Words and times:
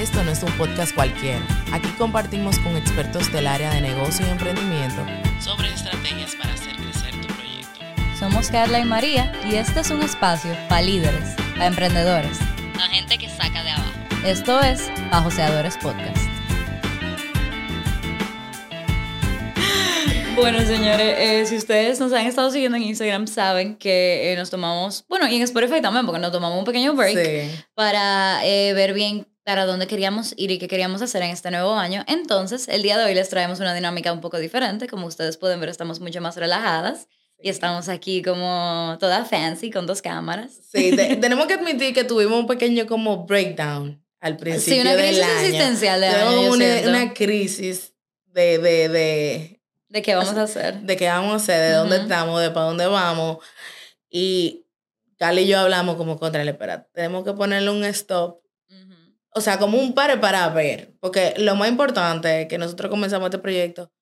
Esto 0.00 0.22
no 0.24 0.30
es 0.30 0.42
un 0.42 0.50
podcast 0.52 0.94
cualquiera. 0.94 1.40
Aquí 1.72 1.88
compartimos 1.98 2.58
con 2.60 2.74
expertos 2.76 3.30
del 3.32 3.46
área 3.46 3.70
de 3.74 3.82
negocio 3.82 4.26
y 4.26 4.30
emprendimiento 4.30 5.04
sobre 5.40 5.68
estrategias 5.68 6.34
para 6.36 6.54
hacer 6.54 6.74
crecer 6.76 7.10
tu 7.20 7.26
proyecto. 7.34 7.80
Somos 8.18 8.48
Carla 8.48 8.78
y 8.78 8.84
María 8.84 9.30
y 9.50 9.56
este 9.56 9.80
es 9.80 9.90
un 9.90 10.02
espacio 10.02 10.56
para 10.68 10.82
líderes, 10.82 11.34
para 11.52 11.66
emprendedores, 11.66 12.38
La 12.76 12.88
gente 12.88 13.18
que 13.18 13.28
saca 13.28 13.62
de 13.62 13.70
abajo. 13.70 13.90
Esto 14.24 14.60
es 14.62 14.90
Bajoseadores 15.10 15.76
Podcast. 15.76 16.16
Bueno, 20.36 20.60
señores, 20.60 21.16
eh, 21.18 21.44
si 21.44 21.56
ustedes 21.56 22.00
nos 22.00 22.14
han 22.14 22.24
estado 22.24 22.50
siguiendo 22.50 22.78
en 22.78 22.84
Instagram, 22.84 23.26
saben 23.26 23.76
que 23.76 24.32
eh, 24.32 24.36
nos 24.36 24.48
tomamos, 24.48 25.04
bueno, 25.06 25.28
y 25.28 25.36
en 25.36 25.42
Spotify 25.42 25.82
también, 25.82 26.06
porque 26.06 26.20
nos 26.20 26.32
tomamos 26.32 26.58
un 26.58 26.64
pequeño 26.64 26.94
break 26.94 27.18
Sí. 27.18 27.50
para 27.74 28.40
eh, 28.46 28.72
ver 28.72 28.94
bien 28.94 29.26
para 29.50 29.66
dónde 29.66 29.88
queríamos 29.88 30.32
ir 30.36 30.52
y 30.52 30.58
qué 30.60 30.68
queríamos 30.68 31.02
hacer 31.02 31.22
en 31.22 31.30
este 31.30 31.50
nuevo 31.50 31.74
año. 31.74 32.04
Entonces, 32.06 32.68
el 32.68 32.82
día 32.82 32.96
de 32.96 33.04
hoy 33.04 33.14
les 33.14 33.28
traemos 33.30 33.58
una 33.58 33.74
dinámica 33.74 34.12
un 34.12 34.20
poco 34.20 34.38
diferente. 34.38 34.86
Como 34.86 35.06
ustedes 35.08 35.36
pueden 35.38 35.58
ver, 35.58 35.68
estamos 35.70 35.98
mucho 35.98 36.20
más 36.20 36.36
relajadas 36.36 37.08
y 37.42 37.48
estamos 37.48 37.88
aquí 37.88 38.22
como 38.22 38.96
toda 39.00 39.24
fancy 39.24 39.72
con 39.72 39.86
dos 39.88 40.02
cámaras. 40.02 40.52
Sí, 40.70 40.94
te- 40.94 41.16
tenemos 41.20 41.48
que 41.48 41.54
admitir 41.54 41.92
que 41.92 42.04
tuvimos 42.04 42.38
un 42.38 42.46
pequeño 42.46 42.86
como 42.86 43.26
breakdown 43.26 44.00
al 44.20 44.36
principio 44.36 44.82
una 44.82 44.94
crisis 44.94 45.16
del 45.16 45.24
año. 45.24 45.40
existencial 45.40 46.00
de 46.00 46.10
Tuvimos 46.10 46.60
año, 46.60 46.80
una, 46.84 46.88
una 46.90 47.12
crisis 47.14 47.92
de, 48.26 48.58
de, 48.58 48.88
de, 48.88 49.60
¿De 49.88 50.02
qué 50.02 50.14
vamos 50.14 50.36
a 50.36 50.42
hacer? 50.42 50.80
de 50.82 50.96
qué 50.96 51.08
vamos 51.08 51.32
a 51.32 51.36
hacer, 51.36 51.60
de 51.60 51.72
dónde 51.76 51.96
Ujú. 51.96 52.02
estamos, 52.04 52.40
de 52.40 52.50
para 52.52 52.66
dónde 52.66 52.86
vamos. 52.86 53.38
Y 54.08 54.66
Carla 55.16 55.40
y 55.40 55.48
yo 55.48 55.58
hablamos 55.58 55.96
como 55.96 56.18
contra 56.20 56.40
el 56.42 56.48
espera. 56.48 56.86
Tenemos 56.94 57.24
que 57.24 57.32
ponerle 57.32 57.70
un 57.70 57.84
stop. 57.84 58.39
O 59.32 59.40
sea, 59.40 59.58
como 59.58 59.78
un 59.78 59.94
pare 59.94 60.16
para 60.18 60.48
ver. 60.48 60.92
Porque 61.00 61.34
lo 61.36 61.54
más 61.56 61.68
importante 61.68 62.42
es 62.42 62.48
que 62.48 62.58
nosotros 62.58 62.90
comenzamos 62.90 63.26
este 63.26 63.38
proyecto 63.38 63.92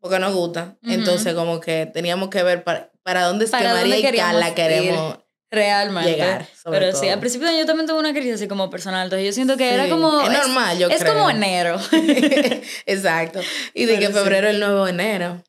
porque 0.00 0.18
nos 0.18 0.34
gusta. 0.34 0.76
Ujú. 0.82 0.92
Entonces, 0.92 1.32
como 1.34 1.60
que 1.60 1.86
teníamos 1.86 2.28
que 2.28 2.42
ver 2.42 2.62
para, 2.62 2.90
para 3.02 3.22
dónde 3.24 3.46
es 3.46 3.50
que 3.50 3.56
Para 3.56 3.72
María 3.74 3.94
dónde 3.96 4.08
y 4.10 4.18
Carla 4.20 4.54
queremos 4.54 5.18
Realmente. 5.50 6.10
llegar. 6.10 6.46
Pero 6.64 6.92
sí, 6.92 7.02
todo. 7.02 7.12
al 7.12 7.20
principio 7.20 7.48
yo 7.56 7.64
también 7.64 7.86
tuve 7.86 7.98
una 8.00 8.12
crisis 8.12 8.34
así 8.34 8.48
como 8.48 8.68
personal. 8.68 9.04
Entonces 9.04 9.24
yo 9.26 9.32
siento 9.32 9.56
que 9.56 9.72
era 9.72 9.84
Sí, 9.84 9.90
como... 9.90 10.20
Es 10.20 10.30
normal, 10.30 10.78
yo 10.78 10.88
es 10.88 11.00
creo. 11.00 11.14
como 11.14 11.30
enero. 11.30 11.78
Exacto. 12.86 13.40
Y 13.72 13.84
de 13.86 13.94
Pero 13.94 14.00
que 14.00 14.12
sí. 14.12 14.12
febrero 14.12 14.48
es 14.48 14.54
el 14.54 14.60
nuevo 14.60 14.86
enero. 14.86 15.42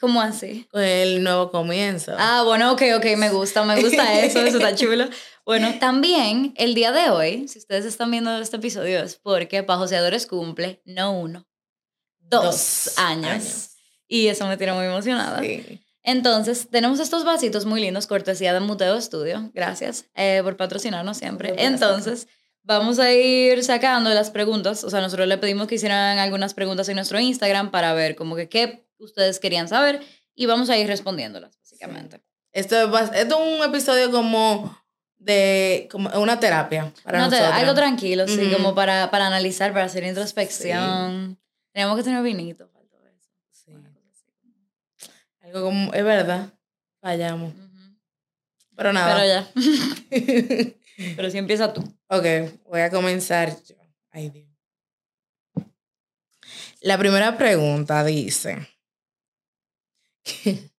¿Cómo 0.00 0.20
así? 0.20 0.68
El 0.74 1.22
nuevo 1.24 1.50
comienzo. 1.50 2.14
Ah, 2.18 2.42
bueno, 2.44 2.72
ok, 2.72 2.82
ok, 2.98 3.04
me 3.16 3.30
gusta, 3.30 3.64
me 3.64 3.80
gusta 3.80 4.20
eso, 4.20 4.40
eso 4.40 4.58
está 4.58 4.74
chulo. 4.76 5.06
Bueno, 5.44 5.78
también 5.78 6.54
el 6.56 6.74
día 6.74 6.90
de 6.92 7.10
hoy, 7.10 7.48
si 7.48 7.58
ustedes 7.58 7.84
están 7.84 8.10
viendo 8.10 8.38
este 8.38 8.56
episodio, 8.56 9.02
es 9.02 9.16
porque 9.16 9.62
Pajoseadores 9.62 10.26
cumple, 10.26 10.80
no 10.86 11.18
uno, 11.18 11.46
dos, 12.18 12.44
Dos 12.44 12.98
años. 12.98 13.30
años. 13.30 13.70
Y 14.08 14.28
eso 14.28 14.46
me 14.46 14.56
tiene 14.56 14.72
muy 14.72 14.86
emocionada. 14.86 15.40
Sí. 15.40 15.80
Entonces, 16.02 16.68
tenemos 16.70 17.00
estos 17.00 17.24
vasitos 17.24 17.64
muy 17.64 17.80
lindos, 17.80 18.06
cortesía 18.06 18.52
de 18.52 18.60
Muteo 18.60 19.00
Studio. 19.00 19.50
Gracias 19.54 20.06
eh, 20.14 20.40
por 20.42 20.56
patrocinarnos 20.56 21.16
siempre. 21.16 21.54
Entonces, 21.58 22.26
vamos 22.62 22.98
a 22.98 23.12
ir 23.12 23.64
sacando 23.64 24.10
las 24.10 24.30
preguntas. 24.30 24.84
O 24.84 24.90
sea, 24.90 25.00
nosotros 25.00 25.26
le 25.28 25.38
pedimos 25.38 25.66
que 25.66 25.76
hicieran 25.76 26.18
algunas 26.18 26.54
preguntas 26.54 26.88
en 26.88 26.96
nuestro 26.96 27.20
Instagram 27.20 27.70
para 27.70 27.94
ver 27.94 28.16
como 28.16 28.36
que 28.36 28.48
qué 28.48 28.86
ustedes 28.98 29.40
querían 29.40 29.68
saber 29.68 30.00
y 30.34 30.46
vamos 30.46 30.68
a 30.70 30.76
ir 30.76 30.86
respondiéndolas, 30.86 31.56
básicamente. 31.58 32.22
Esto, 32.52 32.76
es, 32.98 33.10
esto 33.14 33.42
es 33.42 33.58
un 33.58 33.64
episodio 33.64 34.10
como 34.10 34.76
de 35.24 35.88
como 35.90 36.10
una 36.20 36.38
terapia 36.38 36.92
para 37.02 37.18
No 37.18 37.24
nosotros. 37.26 37.50
algo 37.52 37.74
tranquilo, 37.74 38.28
sí, 38.28 38.50
como 38.52 38.74
para, 38.74 39.10
para 39.10 39.26
analizar, 39.26 39.72
para 39.72 39.86
hacer 39.86 40.04
introspección. 40.04 41.38
Tenemos 41.72 41.96
que 41.96 42.02
tener 42.02 42.22
vinito. 42.22 42.70
Sí. 43.50 43.72
Algo 45.40 45.62
como, 45.62 45.92
es 45.92 46.04
verdad, 46.04 46.52
fallamos. 47.00 47.52
Pero 48.76 48.92
nada. 48.92 49.14
Pero 49.14 49.26
ya. 49.26 50.74
Pero 51.16 51.30
sí 51.30 51.38
empieza 51.38 51.72
tú. 51.72 51.82
ok, 52.08 52.24
voy 52.66 52.80
a 52.80 52.90
comenzar 52.90 53.56
yo. 53.64 53.76
Ay, 54.10 54.30
Dios. 54.30 54.48
La 56.80 56.98
primera 56.98 57.38
pregunta 57.38 58.04
dice. 58.04 58.68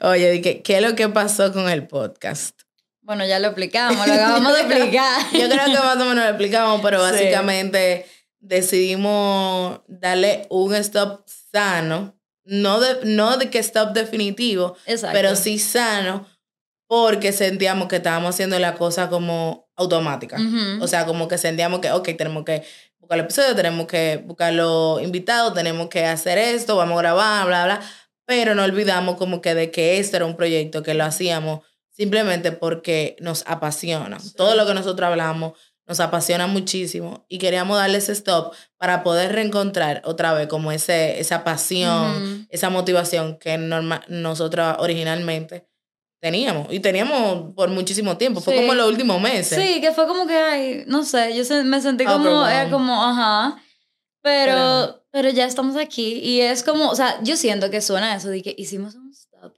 Oye, 0.00 0.42
que, 0.42 0.62
¿qué 0.62 0.76
es 0.76 0.82
lo 0.82 0.94
que 0.94 1.08
pasó 1.08 1.52
con 1.52 1.68
el 1.68 1.86
podcast? 1.86 2.63
Bueno, 3.04 3.26
ya 3.26 3.38
lo 3.38 3.48
explicamos, 3.48 4.06
lo 4.06 4.14
acabamos 4.14 4.54
de 4.54 4.60
explicar. 4.62 5.20
Yo 5.32 5.48
creo 5.48 5.66
que 5.66 5.72
más 5.78 5.96
o 5.96 5.98
menos 5.98 6.14
lo 6.16 6.28
explicamos, 6.28 6.80
pero 6.82 7.04
Sí. 7.06 7.12
básicamente 7.12 8.06
decidimos 8.40 9.80
darle 9.88 10.46
un 10.50 10.74
stop 10.74 11.22
sano. 11.52 12.14
No 12.46 12.78
de, 12.80 12.98
no 13.04 13.38
de 13.38 13.48
que 13.48 13.58
stop 13.58 13.92
definitivo, 13.92 14.76
Exacto. 14.86 15.14
pero 15.14 15.34
sí 15.34 15.58
sano, 15.58 16.26
porque 16.86 17.32
sentíamos 17.32 17.88
que 17.88 17.96
estábamos 17.96 18.34
haciendo 18.34 18.58
la 18.58 18.74
cosa 18.74 19.08
como 19.08 19.70
automática. 19.76 20.36
O 20.80 20.86
sea, 20.86 21.06
como 21.06 21.26
que 21.26 21.38
sentíamos 21.38 21.80
que, 21.80 21.90
ok, 21.90 22.10
tenemos 22.18 22.44
que 22.44 22.62
buscar 22.98 23.18
el 23.18 23.24
episodio, 23.24 23.54
tenemos 23.54 23.86
que 23.86 24.22
buscar 24.26 24.52
los 24.52 25.02
invitados, 25.02 25.54
tenemos 25.54 25.88
que 25.88 26.04
hacer 26.04 26.36
esto, 26.36 26.76
vamos 26.76 26.98
a 26.98 27.02
grabar, 27.02 27.46
bla, 27.46 27.64
bla. 27.64 27.80
Pero 28.26 28.54
no 28.54 28.62
olvidamos 28.62 29.16
como 29.16 29.40
que 29.40 29.54
de 29.54 29.70
que 29.70 29.98
esto 29.98 30.16
era 30.16 30.26
un 30.26 30.36
proyecto 30.36 30.82
que 30.82 30.92
lo 30.94 31.04
hacíamos 31.04 31.60
simplemente 31.96 32.52
porque 32.52 33.16
nos 33.20 33.44
apasiona. 33.46 34.18
Todo 34.36 34.54
lo 34.56 34.66
que 34.66 34.74
nosotros 34.74 35.06
hablamos 35.08 35.52
nos 35.86 36.00
apasiona 36.00 36.46
muchísimo 36.46 37.26
y 37.28 37.38
queríamos 37.38 37.76
darle 37.76 37.98
ese 37.98 38.12
stop 38.12 38.54
para 38.78 39.02
poder 39.02 39.32
reencontrar 39.32 40.00
otra 40.06 40.32
vez 40.32 40.48
como 40.48 40.72
ese, 40.72 41.20
esa 41.20 41.44
pasión, 41.44 42.46
esa 42.50 42.70
motivación 42.70 43.38
que 43.38 43.58
norma, 43.58 44.02
nosotros 44.08 44.76
originalmente 44.78 45.68
teníamos. 46.22 46.68
Y 46.72 46.80
teníamos 46.80 47.52
por 47.54 47.68
muchísimo 47.68 48.16
tiempo. 48.16 48.40
Fue 48.40 48.56
como 48.56 48.72
los 48.72 48.88
últimos 48.88 49.20
meses. 49.20 49.62
Sí, 49.62 49.82
que 49.82 49.92
fue 49.92 50.06
como 50.06 50.26
que, 50.26 50.34
ay, 50.38 50.84
no 50.86 51.04
sé, 51.04 51.36
yo 51.36 51.44
se- 51.44 51.64
me 51.64 51.82
sentí 51.82 52.04
Ah, 52.08 52.12
como, 52.14 52.46
era 52.48 52.70
como, 52.70 53.04
ajá, 53.04 53.62
pero, 54.22 54.52
Pero- 54.52 55.04
pero 55.10 55.28
ya 55.28 55.44
estamos 55.44 55.76
aquí 55.76 56.14
y 56.14 56.40
es 56.40 56.62
como, 56.62 56.88
o 56.88 56.94
sea, 56.96 57.20
yo 57.22 57.36
siento 57.36 57.70
que 57.70 57.82
suena 57.82 58.16
eso 58.16 58.30
de 58.30 58.42
que 58.42 58.54
hicimos 58.56 58.94
un 58.94 59.12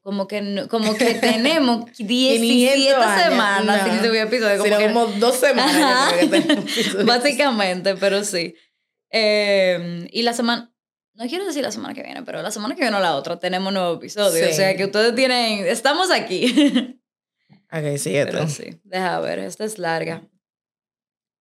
como 0.07 0.29
que, 0.29 0.67
como 0.71 0.95
que 0.95 1.15
tenemos 1.15 1.87
17 1.99 2.41
500 2.41 3.05
años, 3.05 3.23
semanas 3.25 3.89
sin 3.91 3.99
subir 4.07 4.21
episodio, 4.21 4.59
como 4.59 4.79
que, 4.79 4.87
como 4.87 5.07
dos 5.07 5.35
semanas. 5.35 6.13
que 6.13 7.03
básicamente, 7.05 7.97
pero 7.97 8.23
sí. 8.23 8.55
Eh, 9.11 10.07
y 10.13 10.23
la 10.23 10.33
semana, 10.33 10.73
no 11.15 11.27
quiero 11.27 11.45
decir 11.45 11.65
la 11.65 11.73
semana 11.73 11.93
que 11.93 12.05
viene, 12.05 12.23
pero 12.23 12.41
la 12.41 12.53
semana 12.53 12.77
que 12.77 12.83
viene 12.83 12.97
o 12.97 13.01
la 13.01 13.17
otra 13.17 13.41
tenemos 13.41 13.73
nuevo 13.73 13.95
episodio, 13.95 14.45
o 14.45 14.49
Sí. 14.49 14.55
sea 14.55 14.77
que 14.77 14.85
ustedes 14.85 15.13
tienen, 15.17 15.67
estamos 15.67 16.11
aquí. 16.13 16.55
Ok. 17.73 17.83
Pero 18.05 18.49
sí, 18.49 18.81
deja 18.85 19.19
ver, 19.19 19.41
esta 19.41 19.65
es 19.65 19.77
larga. 19.79 20.23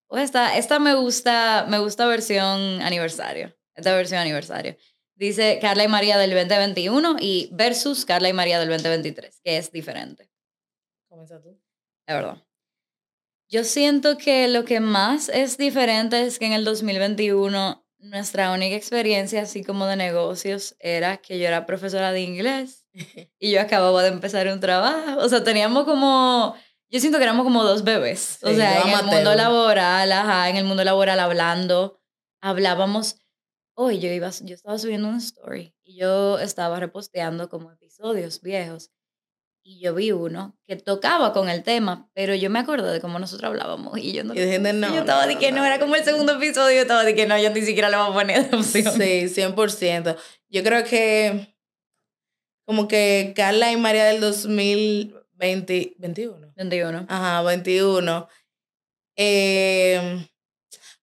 O 0.07 0.17
esta, 0.17 0.57
esta 0.57 0.79
me 0.79 0.95
gusta, 0.95 1.67
me 1.69 1.77
gusta 1.77 2.07
versión 2.07 2.81
aniversario. 2.81 3.55
Esta 3.75 3.95
versión 3.95 4.21
aniversario. 4.21 4.75
Dice 5.15 5.59
Carla 5.61 5.83
y 5.83 5.87
María 5.87 6.17
del 6.17 6.31
2021 6.31 7.15
y 7.19 7.49
versus 7.53 8.05
Carla 8.05 8.27
y 8.29 8.33
María 8.33 8.59
del 8.59 8.69
2023, 8.69 9.39
que 9.43 9.57
es 9.57 9.71
diferente, 9.71 10.29
Comienza 11.07 11.41
tú. 11.41 11.57
de 12.07 12.13
verdad. 12.13 12.37
Yo 13.49 13.63
siento 13.63 14.17
que 14.17 14.47
lo 14.47 14.65
que 14.65 14.79
más 14.79 15.29
es 15.29 15.57
diferente 15.57 16.21
es 16.23 16.39
que 16.39 16.45
en 16.47 16.53
el 16.53 16.65
2021 16.65 17.85
nuestra 17.99 18.51
única 18.51 18.75
experiencia 18.75 19.43
así 19.43 19.63
como 19.63 19.85
de 19.85 19.95
negocios 19.95 20.75
era 20.79 21.17
que 21.17 21.39
yo 21.39 21.47
era 21.47 21.65
profesora 21.65 22.11
de 22.11 22.21
inglés 22.21 22.87
y 23.39 23.51
yo 23.51 23.61
acababa 23.61 24.03
de 24.03 24.09
empezar 24.09 24.47
un 24.47 24.59
trabajo. 24.59 25.19
O 25.19 25.29
sea, 25.29 25.43
teníamos 25.43 25.85
como, 25.85 26.55
yo 26.89 26.99
siento 26.99 27.19
que 27.19 27.23
éramos 27.23 27.45
como 27.45 27.63
dos 27.63 27.83
bebés. 27.83 28.39
o 28.43 28.49
Sí, 28.49 28.55
sea, 28.57 28.81
yo 28.83 28.89
en 28.89 28.99
el 28.99 29.05
mundo 29.05 29.33
laboral, 29.35 30.11
ajá, 30.11 30.50
en 30.50 30.57
el 30.57 30.65
mundo 30.65 30.83
laboral 30.83 31.19
hablando, 31.19 32.01
hablábamos, 32.41 33.18
hoy 33.75 34.00
yo 34.00 34.10
iba, 34.10 34.30
yo 34.42 34.56
estaba 34.56 34.77
subiendo 34.80 35.07
una 35.07 35.18
story 35.18 35.75
y 35.83 35.98
yo 35.98 36.39
estaba 36.39 36.80
reposteando 36.80 37.50
como 37.50 37.72
episodios 37.72 38.42
viejos. 38.42 38.92
Y 39.68 39.80
yo 39.80 39.95
vi 39.95 40.12
uno 40.12 40.56
que 40.68 40.75
tocaba 40.75 41.33
con 41.33 41.50
el 41.50 41.63
tema, 41.63 42.07
pero 42.13 42.36
yo 42.36 42.51
me 42.51 42.60
acordé 42.60 42.92
de 42.92 43.01
cómo 43.01 43.18
nosotros 43.18 43.50
hablábamos 43.50 43.98
y 43.98 44.13
yo 44.13 44.24
no. 44.24 44.36
Y 44.36 44.38
gente 44.38 44.74
no. 44.74 44.94
yo 44.94 45.00
estaba 45.00 45.24
no, 45.24 45.27
de 45.27 45.39
que 45.39 45.51
no, 45.51 45.66
era 45.66 45.80
como 45.80 45.95
el 45.95 46.04
segundo 46.04 46.33
episodio, 46.33 46.75
yo 46.75 46.81
estaba 46.83 47.04
de 47.04 47.16
que 47.16 47.25
no, 47.25 47.36
yo 47.39 47.50
ni 47.50 47.62
siquiera 47.63 47.89
le 47.89 47.98
voy 47.98 48.12
a 48.12 48.13
poner 48.13 48.50
de 48.51 48.57
opción. 48.57 48.94
Sí, 48.94 49.42
100%. 49.42 50.18
Yo 50.50 50.63
creo 50.63 50.83
que 50.83 51.56
como 52.68 52.88
que 52.88 53.33
Carla 53.36 53.71
y 53.71 53.78
María 53.78 54.06
del 54.06 54.21
2020, 54.21 55.95
21. 55.98 56.54
21. 56.56 57.06
Ajá, 57.10 57.42
21. 57.42 58.28
eh, 59.16 60.28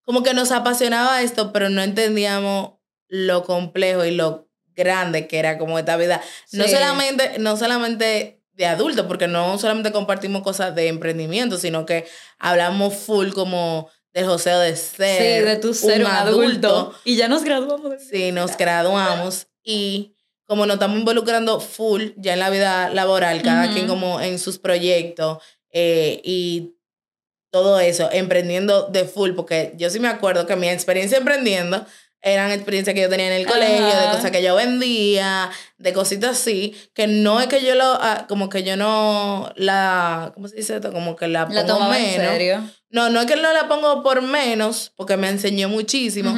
como 0.05 0.23
que 0.23 0.33
nos 0.33 0.51
apasionaba 0.51 1.21
esto, 1.21 1.51
pero 1.51 1.69
no 1.69 1.81
entendíamos 1.81 2.73
lo 3.07 3.43
complejo 3.43 4.05
y 4.05 4.11
lo 4.11 4.49
grande 4.75 5.27
que 5.27 5.39
era 5.39 5.57
como 5.57 5.77
esta 5.79 5.97
vida. 5.97 6.21
No 6.51 6.67
solamente, 6.67 7.39
no 7.39 7.57
solamente 7.57 8.41
de 8.53 8.65
adultos, 8.65 9.05
porque 9.07 9.27
no 9.27 9.57
solamente 9.57 9.91
compartimos 9.91 10.43
cosas 10.43 10.75
de 10.75 10.87
emprendimiento, 10.87 11.57
sino 11.57 11.85
que 11.85 12.05
hablamos 12.39 12.95
full 12.95 13.31
como 13.31 13.89
del 14.13 14.25
joseo 14.25 14.59
de 14.59 14.75
ser. 14.75 15.41
Sí, 15.41 15.45
de 15.45 15.55
tu 15.57 15.73
ser 15.73 16.01
un, 16.01 16.07
adulto. 16.07 16.93
Y 17.03 17.15
ya 17.15 17.27
nos 17.27 17.43
graduamos. 17.43 17.91
De 17.91 17.99
sí, 17.99 18.31
nos 18.31 18.57
graduamos 18.57 19.47
y 19.63 20.15
como 20.45 20.65
nos 20.65 20.75
estamos 20.75 20.99
involucrando 20.99 21.59
full 21.59 22.09
ya 22.17 22.33
en 22.33 22.39
la 22.39 22.49
vida 22.49 22.89
laboral, 22.89 23.41
cada 23.41 23.71
quien 23.73 23.87
como 23.87 24.21
en 24.21 24.37
sus 24.37 24.59
proyectos 24.59 25.39
eh, 25.71 26.21
y 26.23 26.75
todo 27.53 27.79
eso, 27.79 28.09
emprendiendo 28.11 28.87
de 28.87 29.05
full, 29.05 29.33
porque 29.35 29.73
yo 29.77 29.91
sí 29.91 29.99
me 29.99 30.07
acuerdo 30.07 30.47
que 30.47 30.55
mi 30.55 30.67
experiencia 30.67 31.19
emprendiendo 31.19 31.85
eran 32.23 32.51
experiencias 32.51 32.95
que 32.95 33.01
yo 33.01 33.09
tenía 33.09 33.27
en 33.27 33.33
el 33.33 33.45
colegio, 33.45 33.85
de 33.85 34.05
cosas 34.11 34.31
que 34.31 34.41
yo 34.41 34.55
vendía, 34.55 35.51
de 35.77 35.93
cositas 35.93 36.31
así, 36.31 36.75
que 36.95 37.05
no 37.05 37.39
es 37.39 37.47
que 37.47 37.63
yo 37.63 37.75
lo, 37.75 37.83
ah, 37.83 38.25
como 38.27 38.49
que 38.49 38.63
yo 38.63 38.75
no 38.75 39.53
la, 39.55 40.31
¿cómo 40.33 40.47
se 40.47 40.55
dice 40.55 40.77
esto? 40.77 40.91
Como 40.91 41.15
que 41.15 41.27
la 41.27 41.47
pongo 41.47 41.89
menos. 41.89 41.97
En 41.99 42.31
serio? 42.31 42.63
No, 42.89 43.11
no 43.11 43.19
es 43.21 43.27
que 43.27 43.35
no 43.35 43.53
la 43.53 43.67
pongo 43.67 44.01
por 44.01 44.23
menos, 44.23 44.91
porque 44.95 45.15
me 45.15 45.29
enseñó 45.29 45.69
muchísimo, 45.69 46.33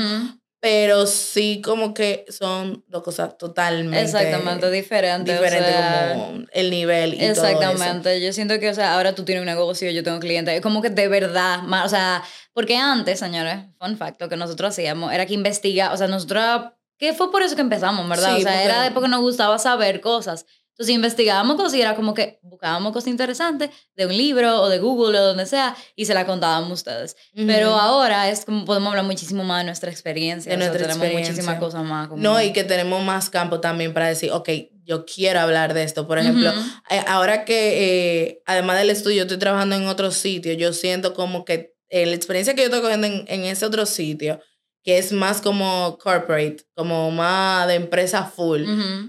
pero 0.65 1.05
sí 1.05 1.61
como 1.63 1.93
que 1.93 2.25
son 2.27 2.83
dos 2.87 3.03
cosas 3.03 3.37
totalmente 3.37 4.01
exactamente 4.01 4.71
diferentes 4.71 5.39
diferentes 5.39 5.75
como 6.15 6.43
el 6.51 6.71
nivel 6.71 7.13
y 7.13 7.23
exactamente 7.23 8.09
todo 8.09 8.13
eso. 8.13 8.25
yo 8.25 8.33
siento 8.33 8.59
que 8.59 8.71
o 8.71 8.73
sea 8.73 8.95
ahora 8.95 9.13
tú 9.13 9.23
tienes 9.25 9.43
un 9.43 9.45
negocio 9.45 9.91
yo 9.91 10.01
tengo 10.01 10.19
clientes. 10.19 10.55
Es 10.55 10.61
como 10.61 10.81
que 10.81 10.89
de 10.89 11.07
verdad 11.07 11.59
o 11.85 11.87
sea 11.87 12.23
porque 12.51 12.77
antes 12.77 13.19
señores 13.19 13.59
fun 13.77 13.95
fact 13.95 14.19
lo 14.19 14.27
que 14.27 14.37
nosotros 14.37 14.69
hacíamos 14.69 15.13
era 15.13 15.27
que 15.27 15.35
investigar 15.35 15.93
o 15.93 15.97
sea 15.97 16.07
nosotros 16.07 16.71
que 16.97 17.13
fue 17.13 17.31
por 17.31 17.43
eso 17.43 17.55
que 17.55 17.61
empezamos 17.61 18.09
verdad 18.09 18.35
o 18.35 18.41
sea 18.41 18.63
era 18.63 18.81
de 18.81 18.89
porque 18.89 19.07
nos 19.07 19.21
gustaba 19.21 19.59
saber 19.59 20.01
cosas 20.01 20.47
entonces 20.75 20.93
investigábamos 20.93 21.55
cosas 21.55 21.75
y 21.75 21.81
era 21.81 21.95
como 21.95 22.13
que 22.13 22.37
buscábamos 22.41 22.91
cosas 22.91 23.07
interesantes 23.07 23.69
de 23.95 24.05
un 24.05 24.17
libro 24.17 24.61
o 24.61 24.67
de 24.67 24.79
Google 24.79 25.17
o 25.17 25.23
donde 25.27 25.45
sea 25.45 25.73
y 25.95 26.03
se 26.03 26.13
la 26.13 26.25
contábamos 26.25 26.69
a 26.69 26.73
ustedes. 26.73 27.15
Pero 27.33 27.75
ahora 27.75 28.29
es 28.29 28.43
como 28.43 28.65
podemos 28.65 28.89
hablar 28.89 29.05
muchísimo 29.05 29.45
más 29.45 29.59
de 29.59 29.67
nuestra 29.67 29.89
experiencia. 29.89 30.51
De 30.51 30.57
nuestra 30.57 30.85
tenemos 30.85 31.13
muchísimas 31.13 31.59
cosas 31.59 31.85
más. 31.85 32.09
No, 32.17 32.41
y 32.41 32.51
que 32.51 32.65
tenemos 32.65 33.01
más 33.05 33.29
campo 33.29 33.61
también 33.61 33.93
para 33.93 34.09
decir, 34.09 34.33
ok, 34.33 34.49
yo 34.83 35.05
quiero 35.05 35.39
hablar 35.39 35.73
de 35.73 35.83
esto. 35.83 36.07
Por 36.07 36.17
ejemplo, 36.17 36.51
eh, 36.89 37.01
ahora 37.07 37.45
que 37.45 38.25
eh, 38.25 38.43
además 38.45 38.77
del 38.77 38.89
estudio 38.89 39.21
estoy 39.21 39.37
trabajando 39.37 39.77
en 39.77 39.87
otro 39.87 40.11
sitio, 40.11 40.51
yo 40.51 40.73
siento 40.73 41.13
como 41.13 41.45
que 41.45 41.73
eh, 41.87 42.05
la 42.05 42.15
experiencia 42.15 42.53
que 42.53 42.63
yo 42.63 42.65
estoy 42.65 42.81
cogiendo 42.81 43.07
en, 43.07 43.23
en 43.29 43.45
ese 43.45 43.65
otro 43.65 43.85
sitio 43.85 44.41
que 44.85 44.99
es 44.99 45.11
más 45.11 45.41
como 45.41 45.97
corporate, 45.97 46.57
como 46.75 47.09
más 47.09 47.67
de 47.67 47.73
empresa 47.73 48.23
full. 48.23 48.65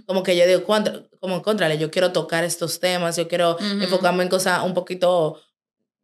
Como 0.07 0.23
que 0.23 0.35
yo 0.35 0.47
digo, 0.47 0.65
¿cuánto? 0.65 1.06
Como 1.21 1.43
contrale, 1.43 1.79
yo 1.79 1.91
quiero 1.91 2.13
tocar 2.13 2.45
estos 2.45 2.81
temas, 2.81 3.17
yo 3.17 3.29
quiero 3.29 3.59
enfocarme 3.61 4.23
en 4.23 4.29
cosas 4.29 4.63
un 4.63 4.75
poquito, 4.75 5.41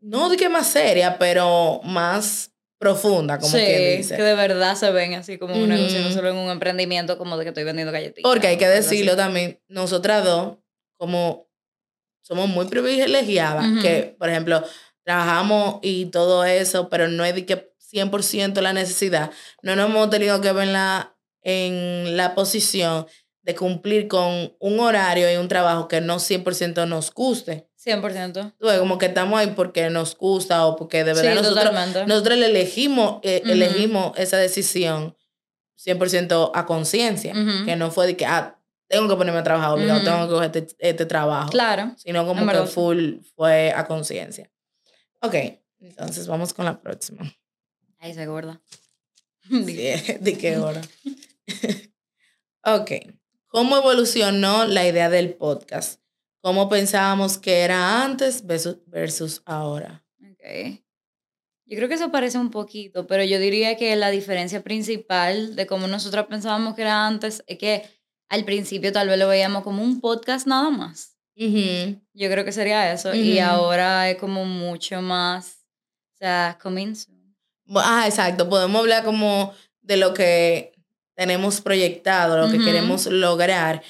no 0.00 0.28
de 0.28 0.36
que 0.36 0.48
más 0.48 0.68
seria, 0.68 1.18
pero 1.18 1.80
más 1.84 2.50
profunda, 2.78 3.38
como 3.38 3.52
que 3.52 3.98
dice. 3.98 4.16
que 4.16 4.22
de 4.22 4.34
verdad 4.34 4.74
se 4.74 4.90
ven 4.90 5.14
así 5.14 5.38
como 5.38 5.54
un 5.54 5.68
negocio, 5.68 6.00
no 6.00 6.10
solo 6.10 6.30
en 6.30 6.36
un 6.36 6.50
emprendimiento 6.50 7.16
como 7.16 7.36
de 7.36 7.44
que 7.44 7.50
estoy 7.50 7.64
vendiendo 7.64 7.92
galletitas. 7.92 8.28
Porque 8.28 8.48
hay 8.48 8.56
que 8.56 8.66
decirlo 8.68 9.14
también, 9.14 9.60
nosotras 9.68 10.24
dos, 10.24 10.58
como 10.96 11.48
somos 12.22 12.48
muy 12.48 12.66
privilegiadas, 12.66 13.64
que, 13.82 14.16
por 14.18 14.28
ejemplo, 14.28 14.64
trabajamos 15.04 15.78
y 15.82 16.06
todo 16.06 16.44
eso, 16.44 16.88
pero 16.88 17.08
no 17.08 17.24
es 17.24 17.34
de 17.34 17.46
que 17.46 17.72
100% 17.92 18.60
la 18.60 18.72
necesidad, 18.72 19.30
no 19.62 19.76
nos 19.76 19.88
hemos 19.90 20.10
tenido 20.10 20.40
que 20.40 20.52
ver 20.52 20.68
la, 20.68 21.16
en 21.42 22.16
la 22.16 22.34
posición 22.34 23.06
de 23.42 23.54
cumplir 23.54 24.08
con 24.08 24.54
un 24.58 24.80
horario 24.80 25.32
y 25.32 25.36
un 25.36 25.48
trabajo 25.48 25.88
que 25.88 26.00
no 26.00 26.16
100% 26.16 26.86
nos 26.86 27.12
guste. 27.12 27.68
100%. 27.84 28.54
como 28.78 28.98
que 28.98 29.06
estamos 29.06 29.38
ahí 29.38 29.52
porque 29.56 29.90
nos 29.90 30.16
gusta 30.16 30.66
o 30.66 30.76
porque 30.76 31.02
de 31.02 31.14
verdad 31.14 31.34
nosotros, 31.34 32.06
nosotros 32.06 32.38
le 32.38 32.46
elegimos, 32.46 33.18
eh, 33.24 33.42
elegimos 33.44 34.16
esa 34.16 34.36
decisión 34.36 35.16
100% 35.84 36.52
a 36.54 36.66
conciencia, 36.66 37.34
que 37.64 37.74
no 37.74 37.90
fue 37.90 38.06
de 38.06 38.16
que, 38.16 38.24
ah, 38.24 38.56
tengo 38.86 39.08
que 39.08 39.16
ponerme 39.16 39.40
a 39.40 39.42
trabajar 39.42 39.72
obligado, 39.72 40.04
tengo 40.04 40.28
que 40.28 40.32
coger 40.32 40.56
este, 40.56 40.76
este, 40.78 41.06
trabajo. 41.06 41.50
Claro. 41.50 41.92
Sino 41.96 42.24
como 42.24 42.46
que 42.46 42.66
full 42.66 43.16
fue 43.34 43.72
a 43.74 43.86
conciencia. 43.86 44.48
Ok, 45.20 45.34
entonces 45.80 46.28
vamos 46.28 46.52
con 46.52 46.66
la 46.66 46.80
próxima. 46.80 47.22
Ahí 47.98 48.14
se 48.14 48.22
acuerda. 48.22 48.60
¿De 49.48 50.38
qué 50.38 50.58
hora? 50.58 50.82
ok. 52.64 52.92
¿Cómo 53.52 53.76
evolucionó 53.76 54.64
la 54.64 54.86
idea 54.86 55.10
del 55.10 55.34
podcast? 55.34 56.00
¿Cómo 56.40 56.70
pensábamos 56.70 57.36
que 57.36 57.60
era 57.60 58.02
antes 58.02 58.46
versus, 58.46 59.42
ahora? 59.44 60.06
Ok. 60.22 60.80
Yo 61.66 61.76
creo 61.76 61.86
que 61.86 61.96
eso 61.96 62.10
parece 62.10 62.38
un 62.38 62.50
poquito, 62.50 63.06
pero 63.06 63.24
yo 63.24 63.38
diría 63.38 63.76
que 63.76 63.94
la 63.94 64.08
diferencia 64.08 64.62
principal 64.62 65.54
de 65.54 65.66
cómo 65.66 65.86
nosotros 65.86 66.28
pensábamos 66.28 66.74
que 66.74 66.80
era 66.80 67.06
antes 67.06 67.44
es 67.46 67.58
que 67.58 67.82
al 68.30 68.46
principio 68.46 68.90
tal 68.90 69.08
vez 69.08 69.18
lo 69.18 69.28
veíamos 69.28 69.64
como 69.64 69.82
un 69.82 70.00
podcast 70.00 70.46
nada 70.46 70.70
más. 70.70 71.18
Yo 71.36 72.30
creo 72.30 72.46
que 72.46 72.52
sería 72.52 72.90
eso. 72.90 73.14
Y 73.14 73.38
ahora 73.38 74.08
es 74.08 74.16
como 74.16 74.46
mucho 74.46 75.02
más, 75.02 75.66
o 76.14 76.16
sea, 76.16 76.58
coming 76.62 76.94
Ah, 77.74 78.04
exacto. 78.06 78.48
Podemos 78.48 78.80
hablar 78.80 79.04
como 79.04 79.52
de 79.82 79.98
lo 79.98 80.14
que 80.14 80.71
tenemos 81.14 81.60
proyectado, 81.60 82.38
lo 82.38 82.50
que 82.50 82.58
queremos 82.58 83.06
lograr. 83.06 83.82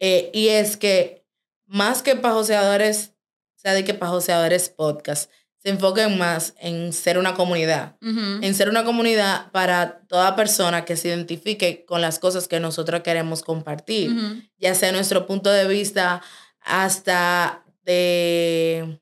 Eh, 0.00 0.30
y 0.32 0.48
es 0.48 0.76
que 0.76 1.24
más 1.66 2.02
que 2.02 2.16
pajoseadores, 2.16 3.14
o 3.56 3.60
sea, 3.60 3.74
de 3.74 3.84
que 3.84 3.94
pajoseadores 3.94 4.68
podcast, 4.68 5.30
se 5.60 5.70
enfoquen 5.70 6.18
más 6.18 6.54
en 6.60 6.92
ser 6.92 7.18
una 7.18 7.34
comunidad, 7.34 7.96
en 8.00 8.54
ser 8.54 8.68
una 8.68 8.84
comunidad 8.84 9.50
para 9.50 10.02
toda 10.06 10.36
persona 10.36 10.84
que 10.84 10.96
se 10.96 11.08
identifique 11.08 11.84
con 11.84 12.00
las 12.00 12.20
cosas 12.20 12.46
que 12.46 12.60
nosotros 12.60 13.02
queremos 13.02 13.42
compartir, 13.42 14.48
ya 14.56 14.74
sea 14.76 14.92
nuestro 14.92 15.26
punto 15.26 15.50
de 15.50 15.66
vista 15.66 16.22
hasta 16.60 17.64
de, 17.82 19.00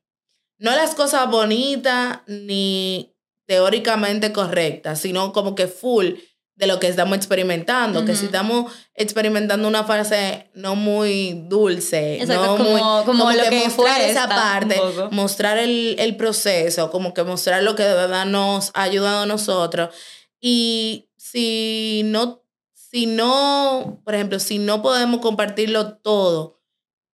no 0.57 0.75
las 0.75 0.95
cosas 0.95 1.29
bonitas 1.29 2.21
ni 2.25 3.13
teóricamente 3.45 4.33
correctas, 4.33 4.99
sino 4.99 5.33
como 5.33 5.53
que 5.53 5.67
full 5.67 6.15
de 6.57 6.65
lo 6.65 6.79
que 6.79 6.87
estamos 6.87 7.15
experimentando, 7.15 8.03
que 8.03 8.15
si 8.15 8.25
estamos 8.25 8.73
experimentando 8.95 9.67
una 9.67 9.83
fase 9.83 10.49
no 10.55 10.75
muy 10.75 11.43
dulce, 11.47 12.19
no 12.27 12.57
muy, 12.57 12.81
como, 13.05 13.31
lo 13.31 13.43
que, 13.43 13.65
mostrar 13.65 14.01
esa 14.01 14.27
parte, 14.27 14.81
mostrar 15.11 15.59
el, 15.59 15.95
el, 15.99 16.15
proceso, 16.17 16.89
como 16.89 17.13
que 17.13 17.23
mostrar 17.23 17.61
lo 17.61 17.75
que 17.75 17.83
de 17.83 17.93
verdad 17.93 18.25
nos 18.25 18.71
ha 18.73 18.81
ayudado 18.81 19.21
a 19.21 19.25
nosotros. 19.27 19.93
Y 20.41 21.09
si 21.15 22.01
no, 22.05 22.43
si 22.73 23.05
no, 23.05 24.01
por 24.03 24.15
ejemplo, 24.15 24.39
si 24.39 24.57
no 24.57 24.81
podemos 24.81 25.21
compartirlo 25.21 25.97
todo 25.97 26.57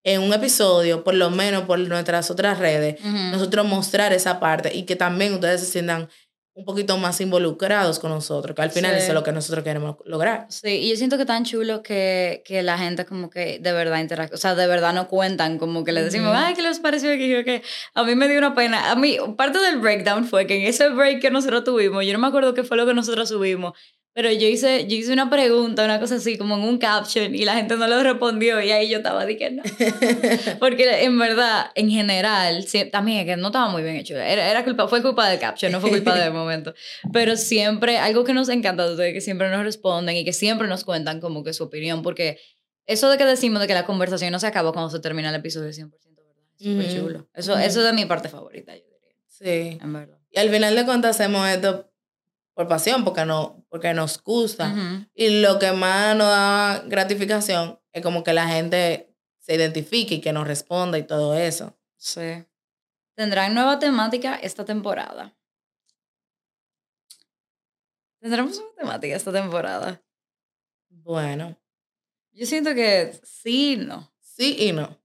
en 0.04 0.22
un 0.22 0.34
episodio, 0.34 1.04
por 1.04 1.16
lo 1.16 1.30
menos 1.32 1.64
por 1.64 1.80
nuestras 1.80 2.32
otras 2.32 2.60
redes, 2.60 3.04
nosotros 3.04 3.66
mostrar 3.66 4.14
esa 4.14 4.40
parte 4.40 4.74
y 4.74 4.84
que 4.84 4.96
también 4.96 5.34
ustedes 5.34 5.62
se 5.62 5.68
sientan 5.68 6.10
un 6.56 6.66
poquito 6.66 6.98
más 6.98 7.20
involucrados 7.20 7.98
con 7.98 8.12
nosotros, 8.12 8.56
que 8.56 8.62
al 8.62 8.70
final 8.70 8.94
eso 8.94 9.08
es 9.08 9.14
lo 9.14 9.24
que 9.24 9.32
nosotros 9.32 9.64
queremos 9.64 9.96
lograr. 10.06 10.46
Sí, 10.50 10.70
y 10.70 10.90
yo 10.90 10.96
siento 10.96 11.18
que 11.18 11.26
tan 11.26 11.46
chulo 11.46 11.82
que, 11.82 12.44
que 12.46 12.62
la 12.62 12.78
gente 12.78 13.06
como 13.06 13.32
que 13.32 13.58
de 13.60 13.72
verdad 13.72 14.00
interactúa, 14.00 14.36
o 14.36 14.38
sea, 14.38 14.54
de 14.54 14.68
verdad 14.68 14.94
no 14.94 15.08
cuentan, 15.08 15.58
como 15.58 15.84
que 15.84 15.92
le 15.92 16.04
decimos, 16.04 16.32
ay, 16.36 16.54
¿qué 16.54 16.62
les 16.62 16.80
pareció? 16.80 17.10
Que, 17.12 17.44
que 17.44 17.64
a 17.96 18.04
mí 18.04 18.16
me 18.16 18.28
dio 18.28 18.38
una 18.38 18.54
pena. 18.54 18.92
A 18.92 18.96
mí, 18.96 19.18
parte 19.36 19.60
del 19.60 19.80
breakdown 19.80 20.26
fue 20.26 20.46
que 20.46 20.56
en 20.56 20.68
ese 20.68 20.90
break 20.90 21.22
que 21.22 21.32
nosotros 21.32 21.64
tuvimos, 21.64 22.06
yo 22.06 22.14
no 22.14 22.20
me 22.20 22.28
acuerdo 22.28 22.54
qué 22.54 22.64
fue 22.64 22.78
lo 22.78 22.86
que 22.86 22.94
nosotros 22.94 23.30
subimos, 23.30 23.74
pero 24.14 24.32
yo 24.32 24.48
hice, 24.48 24.86
yo 24.88 24.96
hice 24.96 25.12
una 25.12 25.28
pregunta, 25.32 25.84
una 25.84 26.00
cosa 26.00 26.16
así, 26.16 26.38
como 26.38 26.56
en 26.56 26.62
un 26.62 26.78
caption, 26.78 27.34
y 27.34 27.46
la 27.46 27.56
gente 27.56 27.76
no 27.78 27.88
lo 27.88 28.02
respondió, 28.04 28.62
y 28.62 28.70
ahí 28.70 28.88
yo 28.88 28.98
estaba 28.98 29.26
diciendo, 29.26 29.64
Porque 30.60 31.04
en 31.04 31.18
verdad, 31.18 31.72
en 31.74 31.90
general, 31.90 32.64
también 32.92 33.20
es 33.20 33.26
que 33.26 33.38
no 33.38 33.48
estaba 33.48 33.70
muy 33.70 33.82
bien 33.82 33.96
hecho. 33.96 34.16
Era, 34.16 34.52
era 34.52 34.64
culpa, 34.64 34.88
fue 34.88 35.02
culpa 35.02 35.28
del 35.28 35.40
caption, 35.40 35.72
no 35.72 35.82
fue 35.82 35.90
culpa 35.90 36.14
del 36.16 36.32
momento. 36.34 36.76
Pero 37.12 37.36
siempre, 37.36 37.98
algo 37.98 38.24
que 38.24 38.34
nos 38.34 38.50
encanta 38.50 38.88
de 38.88 39.14
que 39.14 39.22
siempre 39.22 39.50
nos 39.50 39.64
responden 39.64 40.16
y 40.16 40.24
que 40.24 40.34
siempre 40.34 40.68
nos 40.68 40.84
cuentan 40.84 41.20
como 41.20 41.44
que 41.44 41.54
su 41.54 41.64
opinión, 41.64 42.04
porque 42.04 42.38
eso 42.86 43.10
de 43.10 43.18
que 43.18 43.26
decimos 43.26 43.62
de 43.62 43.68
que 43.68 43.74
la 43.74 43.86
conversación 43.86 44.32
no 44.32 44.40
se 44.40 44.46
acaba 44.46 44.74
cuando 44.74 44.92
se 44.92 45.00
termina 45.00 45.30
el 45.30 45.36
episodio 45.36 45.70
100%, 45.70 45.90
¿verdad? 46.16 46.34
Es 46.60 46.68
súper 46.68 47.02
chulo. 47.02 47.30
Eso, 47.34 47.58
eso 47.58 47.80
es 47.80 47.86
de 47.86 47.94
mi 47.94 48.06
parte 48.06 48.30
favorita, 48.30 48.76
yo 48.76 48.84
diría. 48.84 49.16
Sí. 49.28 49.80
En 49.82 49.92
verdad. 49.92 50.20
Y 50.30 50.38
al 50.38 50.50
final 50.52 50.76
de 50.76 50.86
cuentas 50.86 51.20
hacemos 51.20 51.48
esto 51.50 51.93
por 52.54 52.68
pasión, 52.68 53.04
porque, 53.04 53.26
no, 53.26 53.66
porque 53.70 53.94
nos 53.94 54.22
gusta. 54.22 54.74
Y 55.14 55.42
lo 55.42 55.60
que 55.60 55.72
más 55.72 56.16
nos 56.16 56.28
da 56.28 56.84
gratificación 56.86 57.80
es 57.92 58.04
como 58.04 58.24
que 58.24 58.34
la 58.34 58.48
gente 58.48 59.16
se 59.40 59.56
identifique 59.56 60.16
y 60.16 60.22
que 60.22 60.34
nos 60.34 60.48
responda 60.48 60.98
y 60.98 61.04
todo 61.04 61.34
eso. 61.34 61.78
Sí. 61.98 62.46
Tendrán 63.16 63.54
nueva 63.54 63.80
temática 63.80 64.36
esta 64.36 64.66
temporada. 64.66 65.36
¿Tendremos 68.20 68.58
una 68.58 68.74
temática 68.78 69.16
esta 69.16 69.32
temporada? 69.32 70.02
Bueno. 70.90 71.58
Yo 72.32 72.46
siento 72.46 72.74
que 72.74 73.20
sí 73.24 73.74
y 73.74 73.78
no. 73.78 74.14
Sí 74.20 74.56
y 74.60 74.72
no. 74.72 74.98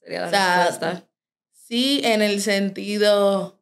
Sería 0.00 0.20
la 0.22 0.66
respuesta. 0.66 1.08
Sí, 1.50 2.00
en 2.04 2.22
el 2.22 2.40
sentido 2.40 3.61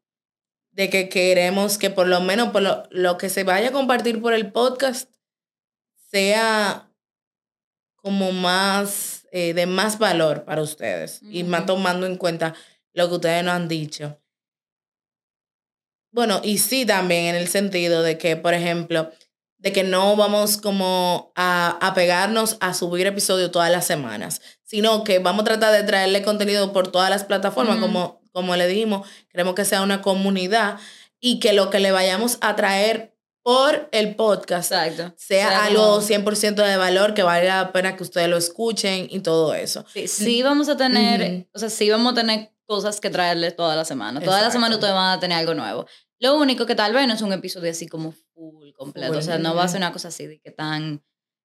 de 0.73 0.91
que 0.91 1.09
queremos 1.09 1.79
que 1.79 1.91
por 1.91 2.07
lo 2.07 2.21
menos 2.21 2.50
por 2.50 2.62
lo, 2.62 2.85
lo 2.91 3.19
que 3.19 3.29
se 3.29 3.45
vaya 3.45 3.69
a 3.69 3.73
compartir 3.73 4.21
por 4.21 4.33
el 4.33 4.53
podcast 4.53 5.11
sea 6.11 6.91
como 7.97 8.33
más, 8.33 9.27
eh, 9.33 9.55
de 9.55 9.67
más 9.67 9.99
valor 9.99 10.45
para 10.45 10.62
ustedes 10.62 11.21
y 11.23 11.45
más 11.45 11.67
tomando 11.67 12.07
en 12.07 12.17
cuenta 12.17 12.55
lo 12.93 13.09
que 13.09 13.15
ustedes 13.17 13.45
nos 13.45 13.55
han 13.55 13.69
dicho. 13.69 14.19
Bueno, 16.12 16.41
y 16.43 16.59
sí 16.59 16.87
también 16.87 17.27
en 17.27 17.37
el 17.37 17.47
sentido 17.47 18.03
de 18.03 18.19
que, 18.19 18.37
por 18.37 18.55
ejemplo, 18.55 19.11
de 19.59 19.73
que 19.73 19.85
no 19.85 20.17
vamos 20.17 20.57
como 20.57 21.33
a, 21.37 21.79
a 21.87 21.95
pegarnos 21.95 22.57
a 22.61 22.75
subir 22.75 23.07
episodios 23.07 23.53
todas 23.53 23.71
las 23.71 23.87
semanas, 23.87 24.41
sino 24.65 25.05
que 25.05 25.19
vamos 25.19 25.43
a 25.43 25.45
tratar 25.45 25.73
de 25.73 25.85
traerle 25.85 26.23
contenido 26.23 26.73
por 26.73 26.91
todas 26.91 27.11
las 27.11 27.25
plataformas, 27.25 27.79
como, 27.79 28.20
como 28.33 28.57
le 28.57 28.67
dijimos, 28.69 29.09
queremos 29.29 29.55
que 29.55 29.65
sea 29.65 29.83
una 29.83 30.03
comunidad 30.03 30.79
y 31.21 31.39
que 31.41 31.53
lo 31.53 31.71
que 31.71 31.81
le 31.81 31.93
vayamos 31.93 32.39
a 32.41 32.57
traer 32.57 33.17
por 33.43 33.89
el 33.93 34.17
podcast 34.17 34.71
Exacto. 34.73 35.15
sea 35.17 35.65
algo 35.65 35.83
como- 35.83 36.01
100% 36.03 36.63
de 36.63 36.77
valor, 36.77 37.15
que 37.15 37.23
valga 37.23 37.63
la 37.63 37.73
pena 37.73 37.97
que 37.97 38.03
ustedes 38.03 38.29
lo 38.29 38.37
escuchen 38.37 39.07
y 39.11 39.21
todo 39.21 39.55
eso. 39.55 39.85
Sí, 39.93 40.07
sí 40.09 40.43
vamos 40.43 40.69
a 40.69 40.77
tener, 40.77 41.49
o 41.55 41.59
sea, 41.59 41.71
sí 41.71 41.89
vamos 41.91 42.13
a 42.13 42.15
tener 42.17 42.53
cosas 42.67 43.01
que 43.01 43.11
traerles 43.11 43.57
toda 43.57 43.75
la 43.77 43.85
semana. 43.85 44.21
Toda 44.21 44.33
la 44.37 44.49
Exacto. 44.49 44.53
semana 44.53 44.75
ustedes 44.77 44.95
van 44.95 45.17
a 45.17 45.21
tener 45.21 45.39
algo 45.39 45.55
nuevo. 45.55 45.87
Lo 46.21 46.37
único 46.37 46.67
que 46.67 46.75
tal 46.75 46.93
vez 46.93 47.09
no 47.09 47.15
es 47.15 47.23
un 47.23 47.33
episodio 47.33 47.71
así 47.71 47.87
como 47.89 48.13
full, 48.35 48.71
completo. 48.77 49.17
O 49.19 49.23
sea, 49.23 49.39
no 49.39 49.55
va 49.55 49.65
a 49.65 49.69
ser 49.69 49.79
una 49.79 49.91
cosa 49.93 50.09
así 50.09 50.27
de 50.27 50.39
que 50.39 50.51
tan 50.51 51.03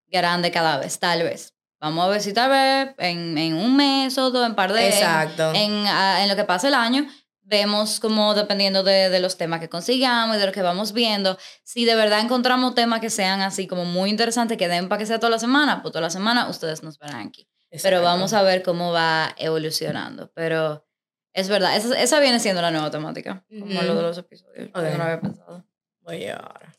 grande 0.07 0.51
cada 0.51 0.77
vez, 0.77 0.99
tal 0.99 1.23
vez. 1.23 1.54
Vamos 1.85 2.03
a 2.05 2.09
ver 2.09 2.21
si 2.21 2.33
tal 2.33 2.49
vez 2.49 2.95
en, 2.97 3.37
en 3.37 3.53
un 3.53 3.75
mes 3.75 4.17
o 4.17 4.31
dos, 4.31 4.43
en 4.45 4.55
par 4.55 4.73
de... 4.73 4.87
Exacto. 4.87 5.51
En, 5.53 5.85
ah, 5.85 6.23
en 6.23 6.29
lo 6.29 6.35
que 6.35 6.43
pasa 6.43 6.67
el 6.67 6.73
año, 6.73 7.07
vemos 7.43 7.99
como 7.99 8.33
dependiendo 8.33 8.81
de, 8.81 9.11
de 9.11 9.19
los 9.19 9.37
temas 9.37 9.59
que 9.59 9.69
consigamos 9.69 10.35
y 10.35 10.39
de 10.39 10.47
lo 10.47 10.51
que 10.51 10.63
vamos 10.63 10.93
viendo, 10.93 11.37
si 11.63 11.85
de 11.85 11.93
verdad 11.93 12.21
encontramos 12.21 12.73
temas 12.73 13.01
que 13.01 13.11
sean 13.11 13.41
así 13.41 13.67
como 13.67 13.85
muy 13.85 14.09
interesantes, 14.09 14.57
que 14.57 14.67
den 14.67 14.89
para 14.89 14.97
que 14.97 15.05
sea 15.05 15.19
toda 15.19 15.29
la 15.29 15.37
semana, 15.37 15.83
pues 15.83 15.91
toda 15.91 16.01
la 16.01 16.09
semana 16.09 16.49
ustedes 16.49 16.81
nos 16.81 16.97
verán 16.97 17.27
aquí. 17.27 17.47
Pero 17.83 18.01
vamos 18.01 18.33
a 18.33 18.41
ver 18.41 18.63
cómo 18.63 18.91
va 18.91 19.35
evolucionando. 19.37 20.31
Pero 20.33 20.87
es 21.33 21.49
verdad, 21.49 21.75
esa, 21.75 22.01
esa 22.01 22.19
viene 22.19 22.39
siendo 22.39 22.63
la 22.63 22.71
nueva 22.71 22.89
temática, 22.89 23.45
como 23.47 23.65
Ujú. 23.75 23.83
lo 23.83 23.95
de 23.95 24.01
los 24.01 24.17
episodios. 24.17 24.71
Yo 24.73 24.81
Ok. 24.81 24.97
no 24.97 25.03
había 25.03 25.21
pensado. 25.21 25.63
Voy 26.01 26.25
ahora. 26.25 26.73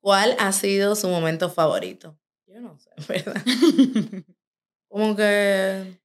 ¿Cuál 0.00 0.36
ha 0.38 0.52
sido 0.52 0.94
su 0.94 1.08
momento 1.08 1.48
favorito? 1.48 2.18
Yo 2.52 2.60
no 2.60 2.78
sé, 2.78 2.90
¿verdad? 3.08 3.42
Como 4.90 5.16
que... 5.16 6.00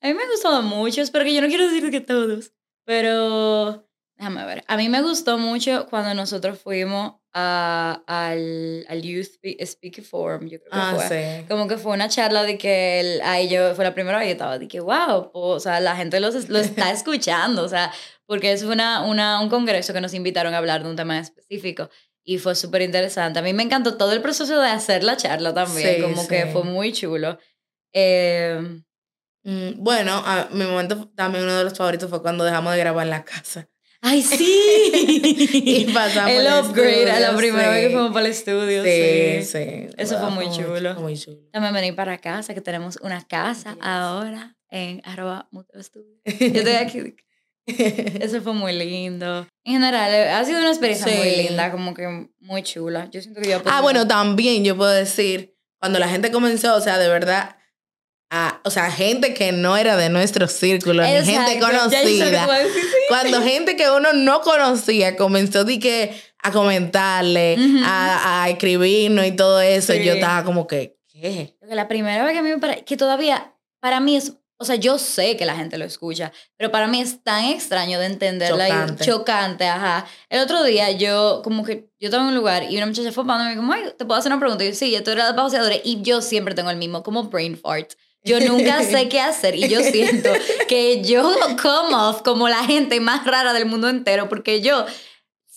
A 0.00 0.06
mí 0.06 0.14
me 0.14 0.22
ha 0.22 0.28
gustado 0.30 0.62
mucho, 0.62 1.02
pero 1.12 1.24
que 1.24 1.34
yo 1.34 1.40
no 1.40 1.48
quiero 1.48 1.64
decir 1.64 1.90
que 1.90 2.00
todos. 2.00 2.52
Pero 2.84 3.88
déjame 4.16 4.44
ver. 4.46 4.64
A 4.68 4.76
mí 4.76 4.88
me 4.88 5.02
gustó 5.02 5.38
mucho 5.38 5.86
cuando 5.90 6.14
nosotros 6.14 6.58
fuimos 6.60 7.14
a, 7.32 8.02
al, 8.06 8.84
al 8.88 9.02
Youth 9.02 9.24
Spe- 9.26 9.64
Speaking 9.66 10.04
Forum, 10.04 10.42
yo 10.48 10.58
creo 10.60 10.70
que 10.72 10.78
Ah, 10.78 10.92
fue. 10.94 11.08
sí. 11.40 11.46
Como 11.48 11.66
que 11.68 11.76
fue 11.78 11.92
una 11.92 12.08
charla 12.08 12.42
de 12.44 12.58
que 12.58 13.00
el, 13.00 13.20
ahí 13.22 13.48
yo, 13.48 13.74
fue 13.74 13.84
la 13.84 13.94
primera 13.94 14.18
vez 14.18 14.26
que 14.26 14.32
estaba, 14.32 14.58
de 14.58 14.66
que 14.68 14.80
wow, 14.80 15.30
o 15.32 15.60
sea, 15.60 15.80
la 15.80 15.94
gente 15.96 16.20
los, 16.20 16.48
lo 16.48 16.58
está 16.58 16.90
escuchando, 16.92 17.62
o 17.64 17.68
sea, 17.68 17.92
porque 18.26 18.52
es 18.52 18.62
una, 18.62 19.02
una, 19.04 19.40
un 19.40 19.48
congreso 19.48 19.92
que 19.92 20.00
nos 20.00 20.14
invitaron 20.14 20.54
a 20.54 20.58
hablar 20.58 20.82
de 20.82 20.90
un 20.90 20.96
tema 20.96 21.18
específico 21.18 21.90
y 22.30 22.36
fue 22.38 22.54
súper 22.54 22.82
interesante. 22.82 23.38
A 23.38 23.42
mí 23.42 23.54
me 23.54 23.62
encantó 23.62 23.96
todo 23.96 24.12
el 24.12 24.20
proceso 24.20 24.60
de 24.60 24.68
hacer 24.68 25.02
la 25.02 25.16
charla 25.16 25.54
también, 25.54 25.96
Sí, 25.96 26.02
como 26.02 26.28
que 26.28 26.42
sí. 26.42 26.48
fue 26.52 26.62
muy 26.64 26.92
chulo. 26.92 27.38
Eh, 27.94 28.82
Bueno, 29.76 30.12
a- 30.26 30.48
mi 30.52 30.64
momento 30.66 31.08
también 31.16 31.44
uno 31.44 31.56
de 31.56 31.64
los 31.64 31.72
favoritos 31.78 32.10
fue 32.10 32.20
cuando 32.20 32.44
dejamos 32.44 32.72
de 32.74 32.78
grabar 32.80 33.04
en 33.06 33.10
la 33.10 33.24
casa. 33.24 33.66
¡Ay, 34.02 34.20
sí! 34.20 34.44
Y 35.64 35.84
pasamos 35.94 36.30
el 36.32 36.46
upgrade 36.46 37.10
a 37.10 37.18
la 37.20 37.26
estudio, 37.28 37.36
primera 37.38 37.70
vez 37.70 37.80
que 37.82 37.88
sí. 37.88 37.94
fuimos 37.94 38.12
para 38.12 38.26
el 38.26 38.32
estudio. 38.32 38.84
Sí, 38.84 39.42
Sí. 39.42 39.58
sí. 39.88 39.94
Eso 39.96 40.18
fue 40.20 40.30
muy 40.30 40.50
chulo. 40.50 40.92
Fue 40.94 41.02
muy 41.02 41.16
chulo. 41.18 41.38
También 41.50 41.72
venir 41.72 41.94
para 41.96 42.18
casa, 42.18 42.52
que 42.52 42.60
tenemos 42.60 42.98
una 43.02 43.26
casa 43.26 43.70
Yes. 43.74 43.80
ahora 43.82 44.56
en 44.70 45.00
arroba. 45.04 45.48
Yo 45.52 45.80
estoy 45.80 46.74
aquí. 46.74 47.16
Eso 48.20 48.40
fue 48.42 48.52
muy 48.54 48.72
lindo. 48.72 49.46
En 49.64 49.74
general, 49.74 50.12
eh, 50.14 50.30
ha 50.30 50.44
sido 50.44 50.58
una 50.60 50.70
experiencia 50.70 51.06
muy 51.14 51.30
Sí. 51.30 51.42
linda, 51.48 51.70
como 51.70 51.94
que 51.94 52.28
muy 52.40 52.62
chula. 52.62 53.08
Yo 53.10 53.20
siento 53.20 53.40
que 53.40 53.50
yo... 53.50 53.62
Ah, 53.66 53.80
bueno, 53.82 54.06
también 54.06 54.64
yo 54.64 54.76
puedo 54.76 54.90
decir, 54.90 55.54
cuando 55.80 55.98
la 55.98 56.08
gente 56.08 56.30
comenzó, 56.32 56.74
o 56.74 56.80
sea, 56.80 56.98
de 56.98 57.08
verdad, 57.08 57.56
a, 58.30 58.60
o 58.64 58.70
sea, 58.70 58.90
gente 58.90 59.32
que 59.34 59.52
no 59.52 59.76
era 59.76 59.96
de 59.96 60.08
nuestro 60.10 60.48
círculo, 60.48 61.02
ni 61.02 61.08
gente 61.24 61.58
conocida. 61.60 62.46
Cuando 63.08 63.42
gente 63.42 63.76
que 63.76 63.90
uno 63.90 64.12
no 64.12 64.40
conocía 64.42 65.16
comenzó 65.16 65.64
di 65.64 65.78
que, 65.78 66.14
a 66.42 66.52
comentarle, 66.52 67.56
Ujú. 67.58 67.78
a, 67.84 68.44
a 68.44 68.48
escribirnos 68.50 69.26
y 69.26 69.32
todo 69.32 69.60
eso, 69.60 69.92
Sí. 69.92 70.04
yo 70.04 70.12
estaba 70.14 70.44
como 70.44 70.66
que, 70.66 70.96
¿qué? 71.12 71.56
La 71.68 71.88
primera 71.88 72.22
vez 72.24 72.32
que 72.32 72.38
a 72.38 72.42
mí 72.42 72.50
me 72.50 72.58
pare- 72.58 72.84
que 72.84 72.96
todavía, 72.96 73.54
para 73.80 73.98
mí 74.00 74.16
es, 74.16 74.34
o 74.60 74.64
sea, 74.64 74.74
yo 74.74 74.98
sé 74.98 75.36
que 75.36 75.46
la 75.46 75.54
gente 75.54 75.78
lo 75.78 75.84
escucha, 75.84 76.32
pero 76.56 76.70
para 76.72 76.88
mí 76.88 77.00
es 77.00 77.22
tan 77.22 77.44
extraño 77.44 78.00
de 78.00 78.06
entenderla 78.06 78.66
Chocante. 78.68 79.04
y 79.04 79.06
chocante, 79.06 79.66
ajá. 79.66 80.06
El 80.28 80.40
otro 80.40 80.64
día 80.64 80.90
yo, 80.90 81.42
como 81.44 81.64
que, 81.64 81.88
yo 82.00 82.08
estaba 82.08 82.24
en 82.24 82.30
un 82.30 82.34
lugar 82.34 82.64
y 82.68 82.76
una 82.76 82.86
muchacha 82.86 83.12
fue 83.12 83.22
y 83.22 83.26
me 83.26 83.50
dijo, 83.50 83.72
"Ay, 83.72 83.84
¿te 83.96 84.04
puedo 84.04 84.18
hacer 84.18 84.32
una 84.32 84.40
pregunta? 84.40 84.64
Y 84.64 84.68
yo, 84.68 84.74
sí, 84.74 84.90
yo 84.90 85.12
era 85.12 85.28
de 85.28 85.34
pauseadores 85.34 85.80
y 85.84 86.02
yo 86.02 86.20
siempre 86.20 86.54
tengo 86.54 86.70
el 86.70 86.76
mismo, 86.76 87.02
como 87.02 87.24
brain 87.24 87.56
fart. 87.56 87.92
Yo 88.24 88.40
nunca 88.40 88.82
sé 88.82 89.08
qué 89.08 89.20
hacer 89.20 89.54
y 89.54 89.68
yo 89.68 89.80
siento 89.80 90.30
que 90.68 91.02
yo 91.02 91.22
come 91.62 91.94
off 91.94 92.22
como 92.22 92.48
la 92.48 92.64
gente 92.64 92.98
más 93.00 93.24
rara 93.24 93.52
del 93.52 93.64
mundo 93.66 93.88
entero 93.88 94.28
porque 94.28 94.60
yo 94.60 94.84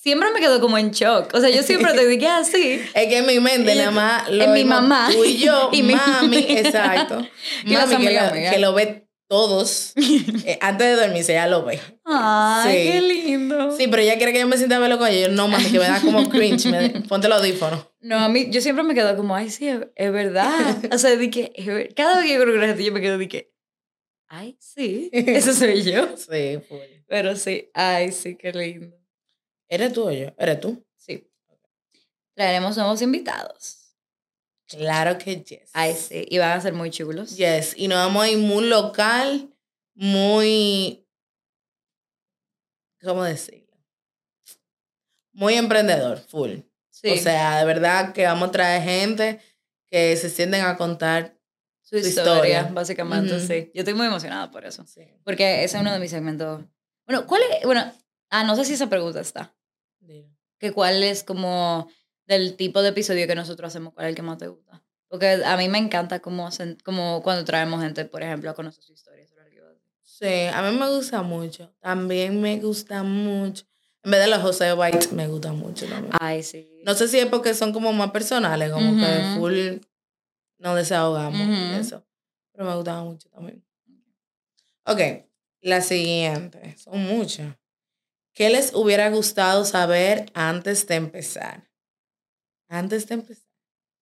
siempre 0.01 0.29
me 0.33 0.39
quedo 0.39 0.59
como 0.59 0.77
en 0.77 0.91
shock. 0.91 1.33
O 1.33 1.39
sea, 1.39 1.49
yo 1.49 1.63
siempre 1.63 1.93
te 1.93 2.05
digo 2.07 2.27
así. 2.29 2.81
Es 2.93 3.07
que 3.07 3.17
en 3.19 3.25
mi 3.25 3.39
mente 3.39 3.75
nada 3.75 3.91
más 3.91 4.29
lo 4.29 4.43
en 4.43 4.53
mi 4.53 4.63
mamá. 4.65 5.09
Tú 5.11 5.23
y 5.23 5.37
yo, 5.37 5.69
Y 5.73 5.83
mi- 5.83 5.93
mami, 5.95 6.37
exacto. 6.49 7.25
Y 7.65 7.73
mami 7.73 7.89
que 7.89 7.95
amigas 7.95 8.29
lo, 8.31 8.35
mías. 8.39 8.53
que 8.53 8.59
lo 8.59 8.73
ve 8.73 9.07
todos. 9.27 9.93
eh, 9.95 10.57
antes 10.59 10.87
de 10.87 10.95
dormirse 11.01 11.33
ya 11.33 11.47
lo 11.47 11.63
ve. 11.63 11.79
Ay, 12.03 12.71
Sí. 12.85 12.91
qué 12.91 13.01
lindo. 13.01 13.71
Sí, 13.77 13.87
pero 13.87 14.01
ella 14.01 14.17
quiere 14.17 14.33
que 14.33 14.39
yo 14.39 14.47
me 14.47 14.57
sienta 14.57 14.75
a 14.75 14.79
verlo 14.79 14.97
con 14.97 15.07
ella. 15.07 15.27
Yo, 15.27 15.33
no, 15.33 15.47
mami, 15.47 15.65
que 15.71 15.79
me 15.79 15.85
da 15.85 16.01
como 16.01 16.27
cringe. 16.29 16.65
Me, 16.65 16.89
ponte 17.07 17.27
el 17.27 17.33
audífono. 17.33 17.89
No, 18.01 18.17
a 18.17 18.27
mí, 18.27 18.47
yo 18.49 18.59
siempre 18.59 18.83
me 18.83 18.93
quedo 18.93 19.15
como, 19.15 19.33
ay, 19.35 19.49
sí, 19.49 19.67
es, 19.69 19.79
es 19.95 20.11
verdad. 20.11 20.51
O 20.91 20.97
sea, 20.97 21.15
di 21.15 21.29
que, 21.29 21.53
es 21.55 21.65
ver- 21.65 21.93
cada 21.95 22.17
vez 22.17 22.25
que 22.25 22.33
yo 22.33 22.41
creo 22.41 22.75
que 22.75 22.83
yo 22.83 22.91
me 22.91 22.99
quedo 22.99 23.17
que, 23.29 23.53
ay, 24.27 24.57
sí, 24.59 25.09
eso 25.13 25.53
soy 25.53 25.81
yo. 25.83 26.07
Sí, 26.17 26.59
fue. 26.67 27.03
Pero 27.07 27.35
sí, 27.37 27.69
ay, 27.73 28.11
sí, 28.11 28.35
qué 28.35 28.51
lindo. 28.51 28.97
¿Eres 29.71 29.93
tú 29.93 30.09
o 30.09 30.11
yo? 30.11 30.33
¿Eres 30.37 30.59
tú? 30.59 30.85
Sí. 30.97 31.25
Traeremos 32.35 32.75
nuevos 32.75 33.01
invitados. 33.01 33.95
Claro 34.67 35.17
que 35.17 35.41
yes. 35.41 35.69
Ay, 35.71 35.95
sí, 35.95 36.25
y 36.29 36.37
van 36.39 36.51
a 36.51 36.61
ser 36.61 36.73
muy 36.73 36.91
chulos. 36.91 37.37
Yes. 37.37 37.73
Y 37.77 37.87
nos 37.87 37.97
vamos 37.99 38.23
a 38.23 38.29
ir 38.29 38.37
muy 38.37 38.65
local, 38.65 39.49
muy. 39.93 41.07
¿Cómo 43.01 43.23
decirlo? 43.23 43.77
Muy 45.31 45.53
emprendedor, 45.53 46.19
full. 46.19 46.59
Sí, 46.89 47.11
O 47.11 47.17
sea, 47.17 47.59
de 47.59 47.65
verdad 47.65 48.11
que 48.11 48.25
vamos 48.25 48.49
a 48.49 48.51
traer 48.51 48.83
gente 48.83 49.39
que 49.87 50.17
se 50.17 50.29
sienten 50.29 50.65
a 50.65 50.75
contar. 50.75 51.37
su 51.81 51.97
su 51.97 52.07
historia, 52.07 52.33
historia. 52.33 52.63
básicamente, 52.73 53.39
sí. 53.39 53.71
Yo 53.73 53.79
estoy 53.79 53.93
muy 53.93 54.07
emocionada 54.07 54.51
por 54.51 54.65
eso. 54.65 54.85
Sí. 54.85 55.07
Porque 55.23 55.63
ese 55.63 55.77
es 55.77 55.81
uno 55.81 55.93
de 55.93 55.99
mis 55.99 56.11
segmentos. 56.11 56.61
Bueno, 57.05 57.25
¿cuál 57.25 57.41
es? 57.43 57.65
Bueno, 57.65 57.89
ah, 58.29 58.43
no 58.43 58.57
sé 58.57 58.65
si 58.65 58.73
esa 58.73 58.89
pregunta 58.89 59.21
está. 59.21 59.55
Que 60.59 60.71
cuál 60.71 61.03
es 61.03 61.23
como 61.23 61.87
del 62.27 62.55
tipo 62.55 62.81
de 62.81 62.89
episodio 62.89 63.27
que 63.27 63.35
nosotros 63.35 63.69
hacemos, 63.69 63.93
cuál 63.93 64.05
es 64.07 64.09
el 64.11 64.15
que 64.15 64.21
más 64.21 64.37
te 64.37 64.47
gusta. 64.47 64.83
Porque 65.07 65.41
a 65.43 65.57
mí 65.57 65.67
me 65.67 65.77
encanta 65.77 66.19
como, 66.19 66.47
hacen- 66.47 66.77
como 66.85 67.21
cuando 67.23 67.43
traemos 67.43 67.81
gente, 67.81 68.05
por 68.05 68.23
ejemplo, 68.23 68.49
a 68.49 68.53
conocer 68.53 68.83
su 68.83 68.93
historia. 68.93 69.25
que. 69.25 69.31
Sí, 70.03 70.45
a 70.53 70.61
mí 70.61 70.77
me 70.77 70.87
gusta 70.89 71.23
mucho. 71.23 71.73
También 71.79 72.39
me 72.41 72.59
gusta 72.59 73.01
mucho. 73.01 73.65
En 74.03 74.11
vez 74.11 74.21
de 74.21 74.27
los 74.27 74.39
José 74.41 74.73
White, 74.73 75.09
me 75.13 75.27
gusta 75.27 75.51
mucho 75.51 75.87
también. 75.87 76.13
Ay, 76.19 76.43
sí. 76.43 76.81
No 76.85 76.93
sé 76.93 77.07
si 77.07 77.17
es 77.17 77.25
porque 77.25 77.53
son 77.55 77.73
como 77.73 77.91
más 77.91 78.11
personales, 78.11 78.71
como 78.71 78.91
que 78.95 79.19
Ujú. 79.19 79.39
full 79.39 79.77
nos 80.59 80.75
desahogamos 80.75 81.41
Ujú. 81.41 81.79
eso. 81.79 82.05
Pero 82.51 82.65
me 82.69 82.75
gustaba 82.75 83.03
mucho 83.03 83.29
también. 83.29 83.63
Ok, 84.85 84.99
la 85.61 85.81
siguiente. 85.81 86.75
Son 86.77 86.99
muchas. 86.99 87.55
¿Qué 88.41 88.49
les 88.49 88.73
hubiera 88.73 89.07
gustado 89.11 89.65
saber 89.65 90.25
antes 90.33 90.87
de 90.87 90.95
empezar? 90.95 91.69
Antes 92.67 93.07
de 93.07 93.13
empezar. 93.13 93.45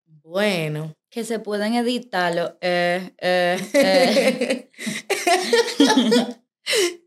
Bueno. 0.05 0.95
Que 1.09 1.25
se 1.25 1.39
pueden 1.39 1.73
editarlo. 1.73 2.57
Eh, 2.61 3.11
eh, 3.17 3.59
eh. 3.73 4.71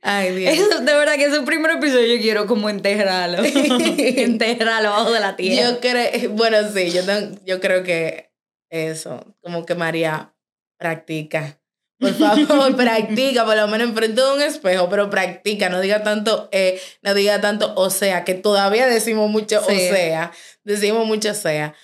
Ay, 0.02 0.34
Dios. 0.34 0.58
Eso, 0.58 0.80
de 0.80 0.92
verdad 0.92 1.14
que 1.14 1.24
ese 1.24 1.40
primer 1.40 1.70
episodio 1.70 2.16
yo 2.16 2.20
quiero 2.20 2.46
como 2.46 2.68
enterrarlo. 2.68 3.42
enterrarlo 3.44 4.90
abajo 4.90 5.12
de 5.12 5.20
la 5.20 5.34
tierra. 5.34 5.70
Yo 5.70 5.80
creo, 5.80 6.30
bueno, 6.32 6.58
sí, 6.70 6.90
yo, 6.90 7.02
tengo- 7.06 7.40
yo 7.46 7.60
creo 7.60 7.82
que 7.82 8.30
eso, 8.70 9.34
como 9.40 9.64
que 9.64 9.74
María 9.74 10.36
practica 10.78 11.61
Por 12.02 12.14
favor, 12.14 12.76
practica, 12.76 13.44
por 13.44 13.56
lo 13.56 13.68
menos 13.68 13.88
enfrente 13.88 14.20
de 14.20 14.32
un 14.32 14.42
espejo, 14.42 14.88
pero 14.88 15.08
practica, 15.08 15.68
no 15.68 15.80
diga 15.80 16.02
tanto, 16.02 16.48
eh, 16.50 16.80
no 17.00 17.14
diga 17.14 17.40
tanto 17.40 17.72
o 17.76 17.90
sea, 17.90 18.24
que 18.24 18.34
todavía 18.34 18.86
decimos 18.88 19.30
mucho 19.30 19.60
o 19.60 19.64
sea, 19.64 20.32
decimos 20.64 21.06
mucho 21.06 21.30
o 21.30 21.34
sea. 21.34 21.74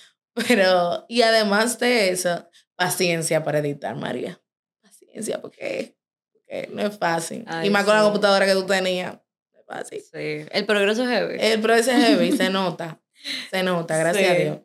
Pero, 0.47 1.05
y 1.07 1.21
además 1.21 1.79
de 1.79 2.09
eso, 2.09 2.49
paciencia 2.75 3.43
para 3.43 3.59
editar, 3.59 3.95
María. 3.95 4.41
Paciencia, 4.81 5.41
porque, 5.41 5.97
porque 6.31 6.69
no 6.73 6.81
es 6.81 6.97
fácil. 6.97 7.45
y 7.63 7.69
más 7.69 7.85
con 7.85 7.95
la 7.95 8.03
computadora 8.03 8.45
que 8.45 8.53
tú 8.53 8.65
tenías, 8.65 9.13
no 9.53 9.59
es 9.59 9.65
fácil. 9.65 10.01
Sí. 10.01 10.45
El 10.51 10.65
progreso 10.65 11.03
es 11.03 11.09
heavy. 11.09 11.37
El 11.39 11.61
proceso 11.61 11.91
es 11.91 12.03
heavy, 12.03 12.31
se 12.33 12.49
nota, 12.49 13.01
se 13.49 13.63
nota, 13.63 13.97
gracias 13.97 14.29
a. 14.29 14.33
Dios. 14.33 14.57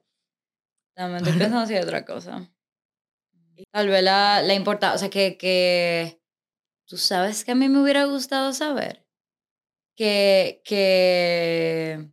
También 0.95 1.25
estoy 1.25 1.39
pensando 1.39 1.67
si 1.67 1.75
hay 1.75 1.83
otra 1.83 2.05
cosa. 2.05 2.49
Tal 3.73 3.89
vez 3.89 4.03
la, 4.03 4.43
la 4.43 4.55
importancia, 4.55 4.95
o 4.97 4.99
sea, 4.99 5.11
que, 5.11 5.37
que 5.37 6.21
tú 6.89 6.97
sabes 6.97 7.45
que 7.45 7.53
a 7.53 7.55
mí 7.55 7.69
me 7.69 7.81
hubiera 7.83 8.05
gustado 8.05 8.53
saber. 8.53 9.05
Que, 9.97 10.61
que, 10.65 12.09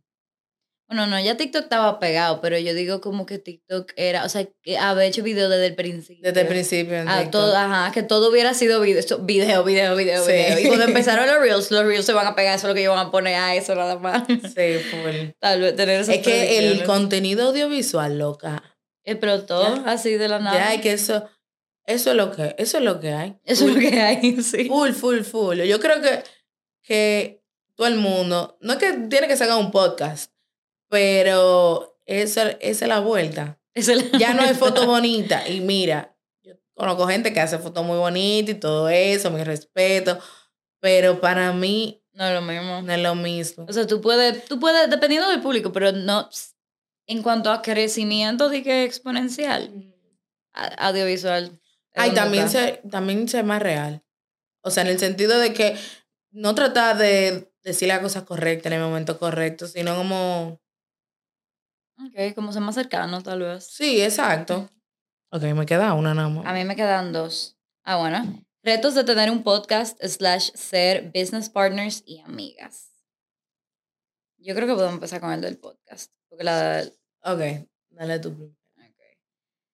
bueno, 0.88 1.06
no, 1.06 1.18
ya 1.20 1.36
TikTok 1.36 1.62
estaba 1.64 1.98
pegado, 1.98 2.40
pero 2.40 2.56
yo 2.58 2.74
digo 2.74 3.00
como 3.00 3.26
que 3.26 3.38
TikTok 3.38 3.92
era, 3.96 4.24
o 4.24 4.28
sea, 4.28 4.46
que 4.62 4.78
había 4.78 5.04
hecho 5.06 5.22
video 5.24 5.48
desde 5.48 5.66
el 5.66 5.74
principio. 5.74 6.22
Desde 6.22 6.42
el 6.42 6.46
principio. 6.46 6.98
en 6.98 7.08
Ah, 7.08 7.28
todo, 7.30 7.56
ajá, 7.56 7.90
que 7.92 8.02
todo 8.04 8.30
hubiera 8.30 8.54
sido 8.54 8.80
video, 8.80 9.02
video, 9.24 9.64
video, 9.64 9.96
video, 9.96 10.24
Sí. 10.24 10.32
video. 10.32 10.58
Y 10.60 10.66
cuando 10.68 10.84
empezaron 10.88 11.26
los 11.26 11.40
reels, 11.40 11.70
los 11.72 11.84
reels 11.84 12.06
se 12.06 12.12
van 12.12 12.26
a 12.28 12.36
pegar, 12.36 12.54
eso 12.56 12.66
es 12.66 12.70
lo 12.70 12.74
que 12.74 12.82
ellos 12.82 12.94
van 12.94 13.06
a 13.08 13.10
poner 13.10 13.34
a 13.34 13.54
eso 13.56 13.74
nada 13.74 13.98
más. 13.98 14.24
Sí, 14.28 14.78
full. 14.90 15.30
Tal 15.40 15.60
vez 15.60 15.74
tener 15.74 16.00
esas 16.02 16.14
Es 16.16 16.22
que 16.22 16.58
el 16.58 16.84
contenido 16.84 17.48
audiovisual, 17.48 18.18
loca. 18.18 18.62
Explotó 19.04 19.62
Ya. 19.84 19.90
así 19.92 20.12
de 20.14 20.28
la 20.28 20.38
nada. 20.38 20.56
Ya, 20.58 20.74
es 20.74 20.80
que 20.82 20.92
eso, 20.92 21.28
eso 21.86 22.10
es 22.10 22.16
lo 22.16 22.30
que, 22.32 22.54
eso 22.58 22.78
es 22.78 22.84
lo 22.84 23.00
que 23.00 23.12
hay. 23.12 23.38
Eso 23.44 23.66
es 23.68 23.74
lo 23.74 23.80
que 23.80 24.00
hay, 24.00 24.36
sí. 24.42 24.66
Full, 24.68 24.92
full, 24.92 25.20
full. 25.22 25.60
Yo 25.62 25.80
creo 25.80 26.00
que, 26.00 26.22
que 26.82 27.42
todo 27.74 27.86
el 27.86 27.96
mundo, 27.96 28.56
no 28.60 28.74
es 28.74 28.78
que 28.78 28.92
tiene 29.08 29.26
que 29.28 29.36
sacar 29.36 29.58
un 29.58 29.70
podcast, 29.70 30.30
pero 30.88 31.98
esa, 32.06 32.50
esa 32.50 32.84
es 32.84 32.88
la 32.88 33.00
vuelta. 33.00 33.58
Eso 33.74 33.92
es 33.92 34.12
la- 34.12 34.18
Ya 34.18 34.34
no 34.34 34.42
es 34.44 34.58
foto 34.58 34.86
bonita. 34.86 35.48
Y 35.48 35.60
mira, 35.60 36.14
yo 36.42 36.54
conozco 36.74 37.06
gente 37.06 37.32
que 37.32 37.40
hace 37.40 37.58
fotos 37.58 37.84
muy 37.84 37.96
bonitas 37.98 38.54
y 38.54 38.58
todo 38.58 38.88
eso, 38.88 39.30
mi 39.30 39.42
respeto. 39.42 40.18
Pero 40.80 41.20
para 41.20 41.52
mí 41.52 42.02
No 42.12 42.26
es 42.26 42.34
lo 42.34 42.42
mismo. 42.42 42.82
no 42.82 42.92
es 42.92 43.00
lo 43.02 43.14
mismo. 43.14 43.66
O 43.68 43.72
sea, 43.72 43.86
tú 43.86 44.00
puedes, 44.00 44.44
tú 44.44 44.60
puedes, 44.60 44.90
dependiendo 44.90 45.28
del 45.30 45.40
público, 45.40 45.72
pero 45.72 45.92
no, 45.92 46.28
en 47.06 47.22
cuanto 47.22 47.50
a 47.50 47.62
crecimiento, 47.62 48.48
de 48.48 48.62
que 48.62 48.84
exponencial, 48.84 49.94
audiovisual. 50.52 51.60
Ay, 51.94 52.12
también 52.12 52.48
ser, 52.48 52.82
también 52.90 53.28
ser 53.28 53.44
más 53.44 53.62
real. 53.62 54.02
O 54.62 54.70
sea, 54.70 54.84
en 54.84 54.90
el 54.90 54.98
sentido 54.98 55.38
de 55.38 55.52
que 55.52 55.76
no 56.30 56.54
tratar 56.54 56.96
de 56.96 57.52
decir 57.62 57.88
las 57.88 58.00
cosas 58.00 58.24
correctas 58.24 58.72
en 58.72 58.78
el 58.78 58.84
momento 58.84 59.18
correcto, 59.18 59.66
sino 59.66 59.96
como... 59.96 60.60
Ok, 61.98 62.34
como 62.34 62.52
ser 62.52 62.62
más 62.62 62.74
cercano, 62.74 63.22
tal 63.22 63.40
vez. 63.40 63.66
Sí, 63.66 64.00
exacto. 64.02 64.68
Ok, 65.30 65.42
me 65.42 65.66
queda 65.66 65.94
una 65.94 66.14
nada 66.14 66.28
más. 66.28 66.46
A 66.46 66.52
mí 66.52 66.64
me 66.64 66.76
quedan 66.76 67.12
dos. 67.12 67.56
Ah, 67.84 67.96
bueno. 67.96 68.44
Retos 68.62 68.94
de 68.94 69.04
tener 69.04 69.30
un 69.30 69.42
podcast 69.42 70.00
slash 70.02 70.50
ser 70.54 71.10
business 71.12 71.48
partners 71.48 72.02
y 72.06 72.20
amigas. 72.20 72.92
Yo 74.38 74.54
creo 74.54 74.66
que 74.66 74.74
podemos 74.74 74.94
empezar 74.94 75.20
con 75.20 75.32
el 75.32 75.40
del 75.40 75.58
podcast. 75.58 76.12
Porque 76.32 76.44
la, 76.44 76.82
Ok, 77.24 77.40
dale 77.90 78.18
tú 78.18 78.32
primero. 78.34 78.56
Ok. 78.78 79.18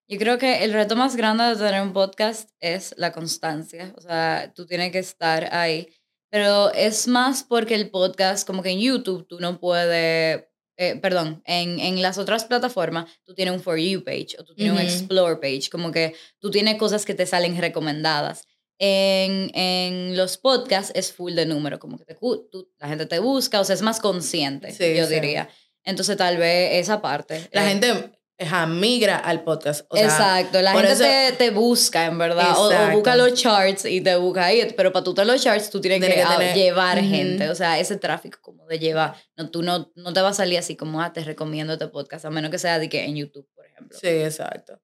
Yo 0.08 0.18
creo 0.18 0.38
que 0.38 0.64
el 0.64 0.72
reto 0.72 0.96
más 0.96 1.14
grande 1.16 1.44
de 1.44 1.54
tener 1.56 1.80
un 1.82 1.92
podcast 1.92 2.50
es 2.58 2.94
la 2.98 3.12
constancia. 3.12 3.94
O 3.96 4.00
sea, 4.00 4.52
tú 4.56 4.66
tienes 4.66 4.90
que 4.90 4.98
estar 4.98 5.54
ahí. 5.54 5.88
Pero 6.30 6.72
es 6.74 7.06
más 7.06 7.44
porque 7.44 7.74
el 7.76 7.90
podcast, 7.90 8.46
como 8.46 8.62
que 8.62 8.70
en 8.70 8.80
YouTube, 8.80 9.26
tú 9.28 9.38
no 9.40 9.60
puedes. 9.60 10.44
eh, 10.76 10.96
perdón, 11.00 11.42
en, 11.46 11.78
en 11.78 12.02
las 12.02 12.18
otras 12.18 12.44
plataformas, 12.44 13.10
tú 13.24 13.34
tienes 13.34 13.54
un 13.54 13.60
For 13.60 13.78
You 13.78 14.02
page 14.04 14.36
o 14.38 14.44
tú 14.44 14.54
tienes 14.54 14.72
un 14.74 14.78
Ujú. 14.78 14.86
Explore 14.88 15.36
page. 15.36 15.70
Como 15.70 15.92
que 15.92 16.14
tú 16.40 16.50
tienes 16.50 16.76
cosas 16.76 17.04
que 17.04 17.14
te 17.14 17.24
salen 17.26 17.56
recomendadas. 17.60 18.42
En, 18.80 19.50
en 19.54 20.16
los 20.16 20.36
podcasts 20.38 20.92
es 20.94 21.12
full 21.12 21.34
de 21.34 21.46
número, 21.46 21.78
como 21.80 21.98
que 21.98 22.04
te, 22.04 22.14
tú- 22.14 22.70
la 22.78 22.88
gente 22.88 23.06
te 23.06 23.18
busca, 23.18 23.60
o 23.60 23.64
sea, 23.64 23.74
es 23.74 23.82
más 23.82 23.98
consciente, 24.00 24.70
Sí, 24.70 24.94
yo 24.96 25.06
sí. 25.06 25.14
diría. 25.14 25.48
Entonces, 25.88 26.16
tal 26.16 26.36
vez 26.36 26.70
esa 26.74 27.00
parte. 27.00 27.48
La 27.52 27.64
eh, 27.64 27.68
gente 27.70 28.12
ajá, 28.40 28.66
migra 28.66 29.16
al 29.16 29.42
podcast. 29.42 29.84
O 29.88 29.96
sea, 29.96 30.04
Exacto, 30.04 30.60
la 30.62 30.72
gente 30.72 30.92
eso- 30.92 31.02
te, 31.02 31.32
te 31.36 31.50
busca, 31.50 32.04
en 32.06 32.18
verdad. 32.18 32.56
O, 32.56 32.68
o 32.68 32.90
busca 32.92 33.16
los 33.16 33.34
charts 33.34 33.84
y 33.86 34.00
te 34.00 34.14
busca 34.16 34.44
ahí. 34.44 34.72
Pero 34.76 34.92
para 34.92 35.02
tú 35.02 35.14
tener 35.14 35.32
los 35.32 35.42
charts, 35.42 35.70
tú 35.70 35.80
tienes, 35.80 35.98
Tienes 36.00 36.18
que, 36.18 36.22
que 36.30 36.36
tener- 36.38 36.54
llevar 36.54 37.00
gente. 37.00 37.48
O 37.48 37.54
sea, 37.54 37.78
ese 37.78 37.96
tráfico 37.96 38.38
como 38.42 38.66
de 38.66 38.78
llevar. 38.78 39.16
No, 39.36 39.50
tú 39.50 39.62
no, 39.62 39.90
no 39.96 40.12
te 40.12 40.20
va 40.20 40.28
a 40.28 40.34
salir 40.34 40.58
así 40.58 40.76
como, 40.76 41.00
ah, 41.02 41.12
te 41.12 41.24
recomiendo 41.24 41.72
este 41.72 41.88
podcast, 41.88 42.24
a 42.26 42.30
menos 42.30 42.50
que 42.50 42.58
sea 42.58 42.78
de 42.78 42.88
que 42.88 43.04
en 43.04 43.16
YouTube, 43.16 43.48
por 43.54 43.66
ejemplo. 43.66 43.98
Sí, 43.98 44.06
exacto. 44.08 44.80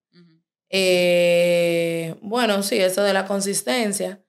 Eh, 0.96 2.16
bueno, 2.20 2.62
sí, 2.62 2.78
eso 2.80 3.02
de 3.02 3.12
la 3.12 3.26
consistencia. 3.26 4.20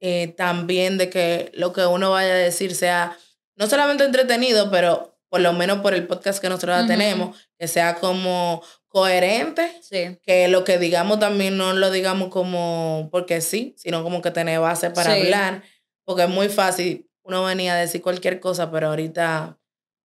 Eh, 0.00 0.28
también 0.36 0.98
de 0.98 1.08
que 1.10 1.50
lo 1.54 1.72
que 1.72 1.84
uno 1.86 2.10
vaya 2.10 2.32
a 2.32 2.36
decir 2.36 2.74
sea 2.74 3.16
no 3.56 3.66
solamente 3.66 4.04
entretenido, 4.04 4.70
pero 4.70 5.15
por 5.28 5.40
lo 5.40 5.52
menos 5.52 5.80
por 5.80 5.94
el 5.94 6.06
podcast 6.06 6.40
que 6.40 6.48
nosotros 6.48 6.86
tenemos, 6.86 7.36
que 7.58 7.68
sea 7.68 7.96
como 7.96 8.62
coherente, 8.88 9.70
Sí. 9.82 10.18
que 10.22 10.48
lo 10.48 10.64
que 10.64 10.78
digamos 10.78 11.18
también 11.18 11.56
no 11.56 11.72
lo 11.74 11.90
digamos 11.90 12.28
como 12.30 13.08
porque 13.12 13.40
sí, 13.40 13.74
sino 13.76 14.02
como 14.02 14.22
que 14.22 14.30
tener 14.30 14.60
base 14.60 14.90
para 14.90 15.14
Sí. 15.14 15.20
hablar, 15.22 15.62
porque 16.04 16.22
es 16.24 16.28
muy 16.28 16.48
fácil 16.48 17.08
uno 17.22 17.44
venía 17.44 17.74
a 17.74 17.76
decir 17.76 18.00
cualquier 18.02 18.38
cosa, 18.40 18.70
pero 18.70 18.88
ahorita 18.88 19.58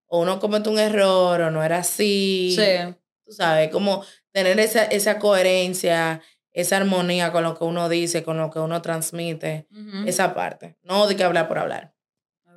o 0.07 0.21
uno 0.21 0.41
comete 0.41 0.71
un 0.71 0.79
error 0.79 1.41
o 1.41 1.51
no 1.51 1.63
era 1.63 1.79
así 1.79 2.57
Sí. 2.59 2.95
tú 3.25 3.33
sabes, 3.33 3.71
como 3.71 4.05
tener 4.33 4.59
esa, 4.59 4.85
esa 4.85 5.19
coherencia, 5.19 6.21
esa 6.53 6.79
armonía 6.79 7.31
con 7.31 7.45
lo 7.45 7.57
que 7.57 7.63
uno 7.65 7.89
dice, 7.89 8.23
con 8.25 8.39
lo 8.39 8.51
que 8.51 8.59
uno 8.59 8.83
transmite, 8.83 9.69
esa 10.07 10.35
parte, 10.35 10.77
no 10.83 11.07
de 11.07 11.15
que 11.15 11.23
hablar 11.25 11.47
por 11.47 11.59
hablar. 11.59 11.95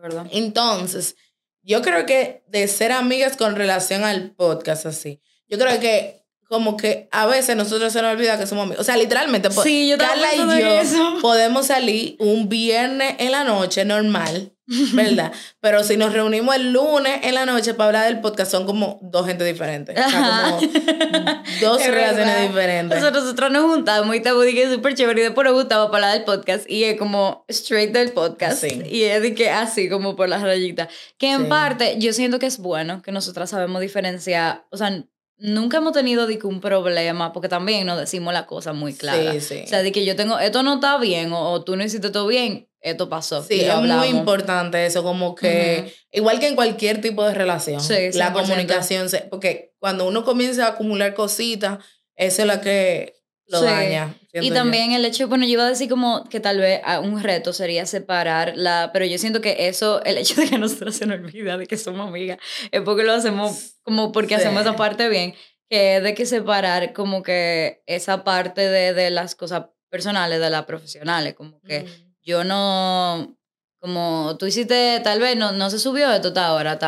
Verdad. 0.01 0.25
Entonces, 0.31 1.15
yo 1.63 1.81
creo 1.81 2.05
que 2.05 2.43
de 2.47 2.67
ser 2.67 2.91
amigas 2.91 3.37
con 3.37 3.55
relación 3.55 4.03
al 4.03 4.31
podcast 4.31 4.85
así, 4.85 5.19
yo 5.47 5.57
creo 5.57 5.79
que 5.79 6.21
como 6.47 6.77
que 6.77 7.07
a 7.11 7.25
veces 7.25 7.55
nosotros 7.55 7.91
se 7.91 8.01
nos 8.01 8.13
olvida 8.13 8.37
que 8.37 8.45
somos 8.45 8.65
amigos. 8.65 8.81
O 8.81 8.83
sea, 8.83 8.95
literalmente, 8.95 9.49
po- 9.49 9.63
Sí, 9.63 9.87
yo 9.87 9.95
estaba 9.95 10.11
Carla 10.13 10.35
y 10.35 10.61
yo 10.61 10.67
eso. 10.79 11.17
podemos 11.21 11.65
salir 11.67 12.15
un 12.19 12.47
viernes 12.47 13.15
en 13.17 13.31
la 13.31 13.43
noche 13.43 13.85
normal, 13.85 14.52
¿verdad? 14.93 15.31
Pero 15.59 15.83
si 15.83 15.97
nos 15.97 16.13
reunimos 16.13 16.55
el 16.55 16.71
lunes 16.71 17.19
en 17.23 17.35
la 17.35 17.45
noche 17.45 17.73
para 17.73 17.87
hablar 17.87 18.05
del 18.05 18.21
podcast, 18.21 18.49
son 18.51 18.65
como 18.65 18.99
dos 19.01 19.27
gente 19.27 19.43
diferentes. 19.43 19.97
O 19.97 20.09
sea, 20.09 20.57
como 20.59 20.61
dos 21.61 21.81
Es 21.81 21.87
relaciones 21.91 22.25
verdad. 22.35 22.47
diferentes. 22.47 22.99
Sea, 23.01 23.11
nosotros 23.11 23.51
nos 23.51 23.63
juntamos 23.63 24.15
y 24.15 24.21
que 24.21 24.63
es 24.63 24.71
súper 24.71 24.95
chévere 24.95 25.21
y 25.21 25.23
después 25.25 25.45
nos 25.45 25.53
gustaba 25.53 25.91
para 25.91 26.07
hablar 26.07 26.17
del 26.17 26.25
podcast 26.25 26.69
y 26.69 26.83
es 26.85 26.97
como 26.97 27.45
straight 27.49 27.91
del 27.91 28.11
podcast 28.11 28.61
Sí. 28.63 28.81
y 28.89 29.03
es 29.03 29.21
de 29.21 29.35
que 29.35 29.49
así 29.49 29.89
como 29.89 30.15
por 30.15 30.29
las 30.29 30.41
rayitas. 30.41 30.87
Que 31.17 31.31
en 31.31 31.41
Sí. 31.43 31.47
parte 31.49 31.95
yo 31.99 32.13
siento 32.13 32.39
que 32.39 32.45
es 32.45 32.57
bueno 32.59 33.01
que 33.01 33.11
nosotras 33.11 33.49
sabemos 33.49 33.81
diferenciar, 33.81 34.65
o 34.71 34.77
sea, 34.77 35.03
nunca 35.37 35.77
hemos 35.77 35.91
tenido 35.93 36.25
de 36.27 36.37
que 36.39 36.47
un 36.47 36.61
problema 36.61 37.33
porque 37.33 37.49
también 37.49 37.85
nos 37.85 37.99
decimos 37.99 38.33
la 38.33 38.45
cosa 38.45 38.71
muy 38.71 38.93
clara. 38.93 39.33
Sí, 39.33 39.41
sí. 39.41 39.61
O 39.65 39.67
sea, 39.67 39.83
de 39.83 39.91
que 39.91 40.05
yo 40.05 40.15
tengo, 40.15 40.39
esto 40.39 40.63
no 40.63 40.75
está 40.75 40.97
bien 40.99 41.33
o, 41.33 41.51
o 41.51 41.63
tú 41.63 41.75
no 41.75 41.83
hiciste 41.83 42.09
todo 42.11 42.27
bien, 42.27 42.69
esto 42.83 43.09
pasó. 43.09 43.41
Sí, 43.43 43.55
y 43.55 43.61
es 43.61 43.69
hablamos. 43.69 44.07
muy 44.07 44.15
importante 44.17 44.85
eso, 44.85 45.01
como 45.03 45.33
que, 45.35 45.93
igual 46.11 46.39
que 46.39 46.47
en 46.47 46.55
cualquier 46.55 47.01
tipo 47.01 47.23
de 47.25 47.33
relación, 47.33 47.81
Sí, 47.81 48.11
la 48.13 48.31
100%. 48.31 48.33
comunicación, 48.33 49.09
se- 49.09 49.21
porque 49.21 49.73
cuando 49.79 50.05
uno 50.07 50.23
comienza 50.23 50.65
a 50.65 50.69
acumular 50.69 51.13
cositas, 51.13 51.79
eso 52.15 52.41
es 52.43 52.47
lo 52.47 52.61
que 52.61 53.15
lo 53.47 53.59
Sí. 53.59 53.65
daña. 53.65 54.15
Y 54.21 54.29
siento 54.31 54.49
yo. 54.49 54.53
también 54.55 54.91
el 54.93 55.03
hecho, 55.05 55.27
bueno, 55.27 55.45
yo 55.45 55.51
iba 55.53 55.65
a 55.65 55.69
decir 55.69 55.89
como 55.89 56.23
que 56.29 56.39
tal 56.39 56.59
vez 56.59 56.79
ah, 56.85 56.99
un 56.99 57.21
reto 57.21 57.51
sería 57.53 57.85
separar 57.85 58.53
la, 58.55 58.89
pero 58.93 59.05
yo 59.05 59.17
siento 59.17 59.41
que 59.41 59.67
eso, 59.67 60.03
el 60.05 60.17
hecho 60.17 60.39
de 60.41 60.49
que 60.49 60.57
nosotros 60.59 60.95
se 60.95 61.05
nos 61.05 61.17
olvida 61.19 61.57
de 61.57 61.67
que 61.67 61.77
somos 61.77 62.07
amigas, 62.07 62.37
es 62.71 62.81
porque 62.81 63.03
lo 63.03 63.13
hacemos 63.13 63.75
como 63.83 64.11
porque 64.11 64.35
hacemos 64.35 64.61
esa 64.61 64.75
parte 64.75 65.09
bien, 65.09 65.35
que 65.69 65.97
es 65.97 66.03
de 66.03 66.13
que 66.13 66.25
separar 66.25 66.93
como 66.93 67.21
que 67.23 67.81
esa 67.85 68.23
parte 68.23 68.61
de, 68.69 68.93
de 68.93 69.09
las 69.11 69.35
cosas 69.35 69.65
personales 69.89 70.39
de 70.39 70.49
las 70.49 70.63
profesionales, 70.65 71.33
como 71.35 71.59
que 71.61 71.81
Mm. 71.81 72.12
Yo 72.23 72.43
no, 72.43 73.37
como 73.79 74.35
tú 74.39 74.45
hiciste, 74.45 74.99
tal 75.03 75.19
vez 75.19 75.35
no, 75.37 75.51
no 75.51 75.69
se 75.69 75.79
subió 75.79 76.11
esto 76.11 76.29
hasta 76.29 76.47
ahora, 76.47 76.79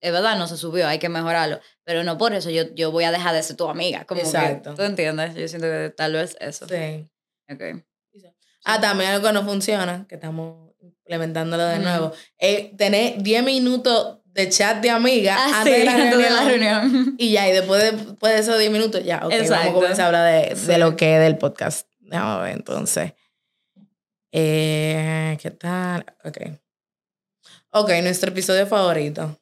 es 0.00 0.12
verdad, 0.12 0.36
no 0.38 0.46
se 0.46 0.56
subió, 0.56 0.86
hay 0.86 0.98
que 0.98 1.08
mejorarlo, 1.08 1.60
pero 1.82 2.04
no 2.04 2.18
por 2.18 2.34
eso 2.34 2.50
yo, 2.50 2.64
yo 2.74 2.90
voy 2.90 3.04
a 3.04 3.10
dejar 3.12 3.34
de 3.34 3.42
ser 3.42 3.56
tu 3.56 3.68
amiga, 3.68 4.04
como 4.04 4.20
Exacto. 4.20 4.70
que, 4.70 4.76
¿tú 4.76 4.82
entiendes? 4.82 5.34
Yo 5.34 5.48
siento 5.48 5.66
que 5.66 5.92
tal 5.96 6.12
vez 6.12 6.36
eso. 6.40 6.66
Sí. 6.68 7.08
Ok. 7.50 7.82
Ah, 8.66 8.80
también 8.80 9.10
algo 9.10 9.26
que 9.26 9.32
no 9.34 9.44
funciona, 9.44 10.06
que 10.08 10.14
estamos 10.14 10.72
implementándolo 10.80 11.64
de 11.64 11.78
nuevo, 11.80 12.12
es 12.38 12.74
tener 12.76 13.22
10 13.22 13.44
minutos 13.44 14.20
de 14.24 14.48
chat 14.48 14.80
de 14.80 14.90
amiga 14.90 15.36
Ah, 15.38 15.60
antes, 15.60 15.74
sí, 15.74 15.78
de 15.80 15.84
la 15.84 15.92
antes 15.94 16.18
de 16.18 16.30
la 16.30 16.44
reunión. 16.44 17.14
Y 17.18 17.32
ya, 17.32 17.48
y 17.48 17.52
después 17.52 17.82
de, 17.82 17.92
después 17.92 18.32
de 18.32 18.40
esos 18.40 18.58
10 18.58 18.70
minutos, 18.70 19.04
ya, 19.04 19.16
ok, 19.18 19.22
vamos 19.30 19.36
Exacto. 19.36 19.70
a 19.70 19.72
comenzar 19.74 20.04
a 20.04 20.06
hablar 20.06 20.32
de, 20.48 20.54
de 20.54 20.56
Sí. 20.56 20.76
lo 20.80 20.96
que 20.96 21.16
es 21.16 21.20
del 21.22 21.36
podcast. 21.38 21.86
Déjame 22.00 22.42
ver, 22.42 22.52
entonces. 22.54 23.12
Eh, 24.36 25.38
¿Qué 25.40 25.52
tal? 25.52 26.04
Ok. 26.24 26.38
Ok, 27.70 27.90
nuestro 28.02 28.30
episodio 28.30 28.66
favorito. 28.66 29.38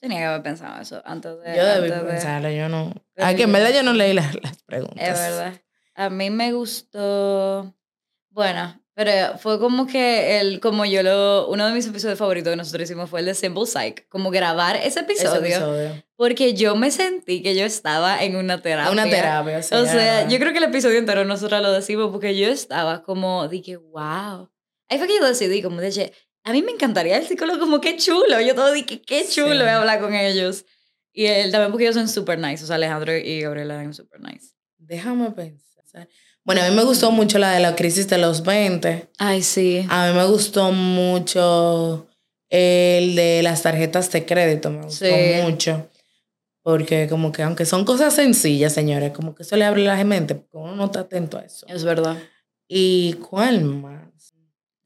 Tenía 0.00 0.18
que 0.18 0.24
haber 0.24 0.42
pensado 0.42 0.82
eso 0.82 1.00
antes 1.04 1.38
de. 1.42 1.56
Yo 1.56 1.64
debí 1.64 1.92
antes 1.92 2.02
de- 2.02 2.10
pensarlo, 2.10 2.50
yo 2.50 2.68
no. 2.68 2.92
que 3.14 3.42
en 3.44 3.52
verdad 3.52 3.70
yo 3.72 3.84
no 3.84 3.92
leí 3.92 4.14
las, 4.14 4.34
las 4.42 4.60
preguntas. 4.64 4.98
Es 4.98 5.14
verdad. 5.16 5.60
A 5.94 6.10
mí 6.10 6.30
me 6.30 6.52
gustó. 6.52 7.72
Bueno, 8.30 8.80
pero 8.96 9.36
fue 9.38 9.58
como 9.60 9.86
que 9.86 10.40
el, 10.40 10.58
como 10.58 10.86
yo 10.86 11.02
lo, 11.02 11.48
uno 11.48 11.66
de 11.66 11.74
mis 11.74 11.86
episodios 11.86 12.18
favoritos 12.18 12.50
que 12.50 12.56
nosotros 12.56 12.82
hicimos 12.84 13.10
fue 13.10 13.20
el 13.20 13.26
de 13.26 13.34
Simple 13.34 13.66
Psych, 13.66 14.08
como 14.08 14.30
grabar 14.30 14.76
ese 14.76 14.88
Ese 14.88 15.00
episodio, 15.00 15.40
episodio. 15.44 16.02
porque 16.16 16.54
yo 16.54 16.74
me 16.76 16.90
sentí 16.90 17.42
que 17.42 17.54
yo 17.54 17.66
estaba 17.66 18.24
en 18.24 18.36
una 18.36 18.62
terapia. 18.62 18.90
Una 18.90 19.04
terapia, 19.04 19.62
sí, 19.62 19.74
O 19.74 19.84
sea, 19.84 20.26
yo 20.28 20.38
creo 20.38 20.52
que 20.52 20.58
el 20.58 20.64
episodio 20.64 20.98
entero 20.98 21.26
nosotros 21.26 21.60
lo 21.60 21.72
decimos 21.72 22.10
porque 22.10 22.36
yo 22.38 22.48
estaba 22.48 23.02
como, 23.02 23.46
dije, 23.48 23.76
wow. 23.76 24.50
Ahí 24.88 24.98
fue 24.98 25.06
que 25.06 25.16
yo 25.18 25.26
decidí, 25.26 25.60
como 25.60 25.82
dije, 25.82 26.12
a 26.42 26.52
mí 26.52 26.62
me 26.62 26.70
encantaría 26.72 27.18
el 27.18 27.26
psicólogo, 27.26 27.60
como 27.60 27.82
qué 27.82 27.98
chulo. 27.98 28.40
Yo 28.40 28.54
todo 28.54 28.72
dije, 28.72 29.02
qué 29.02 29.26
chulo 29.28 29.60
Sí. 29.64 29.68
hablar 29.68 30.00
con 30.00 30.14
ellos. 30.14 30.64
Y 31.12 31.26
él 31.26 31.50
también 31.52 31.70
porque 31.70 31.84
ellos 31.84 31.96
son 31.96 32.08
super 32.08 32.38
nice, 32.38 32.64
o 32.64 32.66
sea, 32.66 32.76
Alejandro 32.76 33.14
y 33.16 33.42
Gabriela 33.42 33.74
eran 33.74 33.92
super 33.92 34.20
nice. 34.20 34.54
Déjame 34.78 35.30
pensar. 35.32 36.08
Bueno, 36.46 36.62
a 36.62 36.68
mí 36.70 36.76
me 36.76 36.84
gustó 36.84 37.10
mucho 37.10 37.38
la 37.40 37.50
de 37.50 37.58
la 37.60 37.74
crisis 37.74 38.06
de 38.08 38.18
los 38.18 38.44
20. 38.44 39.08
Ay, 39.18 39.42
sí. 39.42 39.84
A 39.88 40.06
mí 40.06 40.16
me 40.16 40.24
gustó 40.26 40.70
mucho 40.70 42.06
el 42.48 43.16
de 43.16 43.40
las 43.42 43.62
tarjetas 43.62 44.12
de 44.12 44.24
crédito. 44.24 44.70
Me 44.70 44.82
gustó 44.84 45.06
Sí. 45.06 45.42
mucho. 45.42 45.88
Porque 46.62 47.08
como 47.08 47.32
que 47.32 47.42
aunque 47.42 47.66
son 47.66 47.84
cosas 47.84 48.14
sencillas, 48.14 48.72
señores, 48.72 49.10
como 49.10 49.34
que 49.34 49.42
eso 49.42 49.56
le 49.56 49.64
abre 49.64 49.82
la 49.82 50.02
mente, 50.04 50.36
porque 50.36 50.56
uno 50.56 50.76
no 50.76 50.84
está 50.84 51.00
atento 51.00 51.36
a 51.36 51.42
eso. 51.42 51.66
Es 51.68 51.82
verdad. 51.82 52.16
¿Y 52.68 53.14
cuál 53.14 53.64
más? 53.64 54.02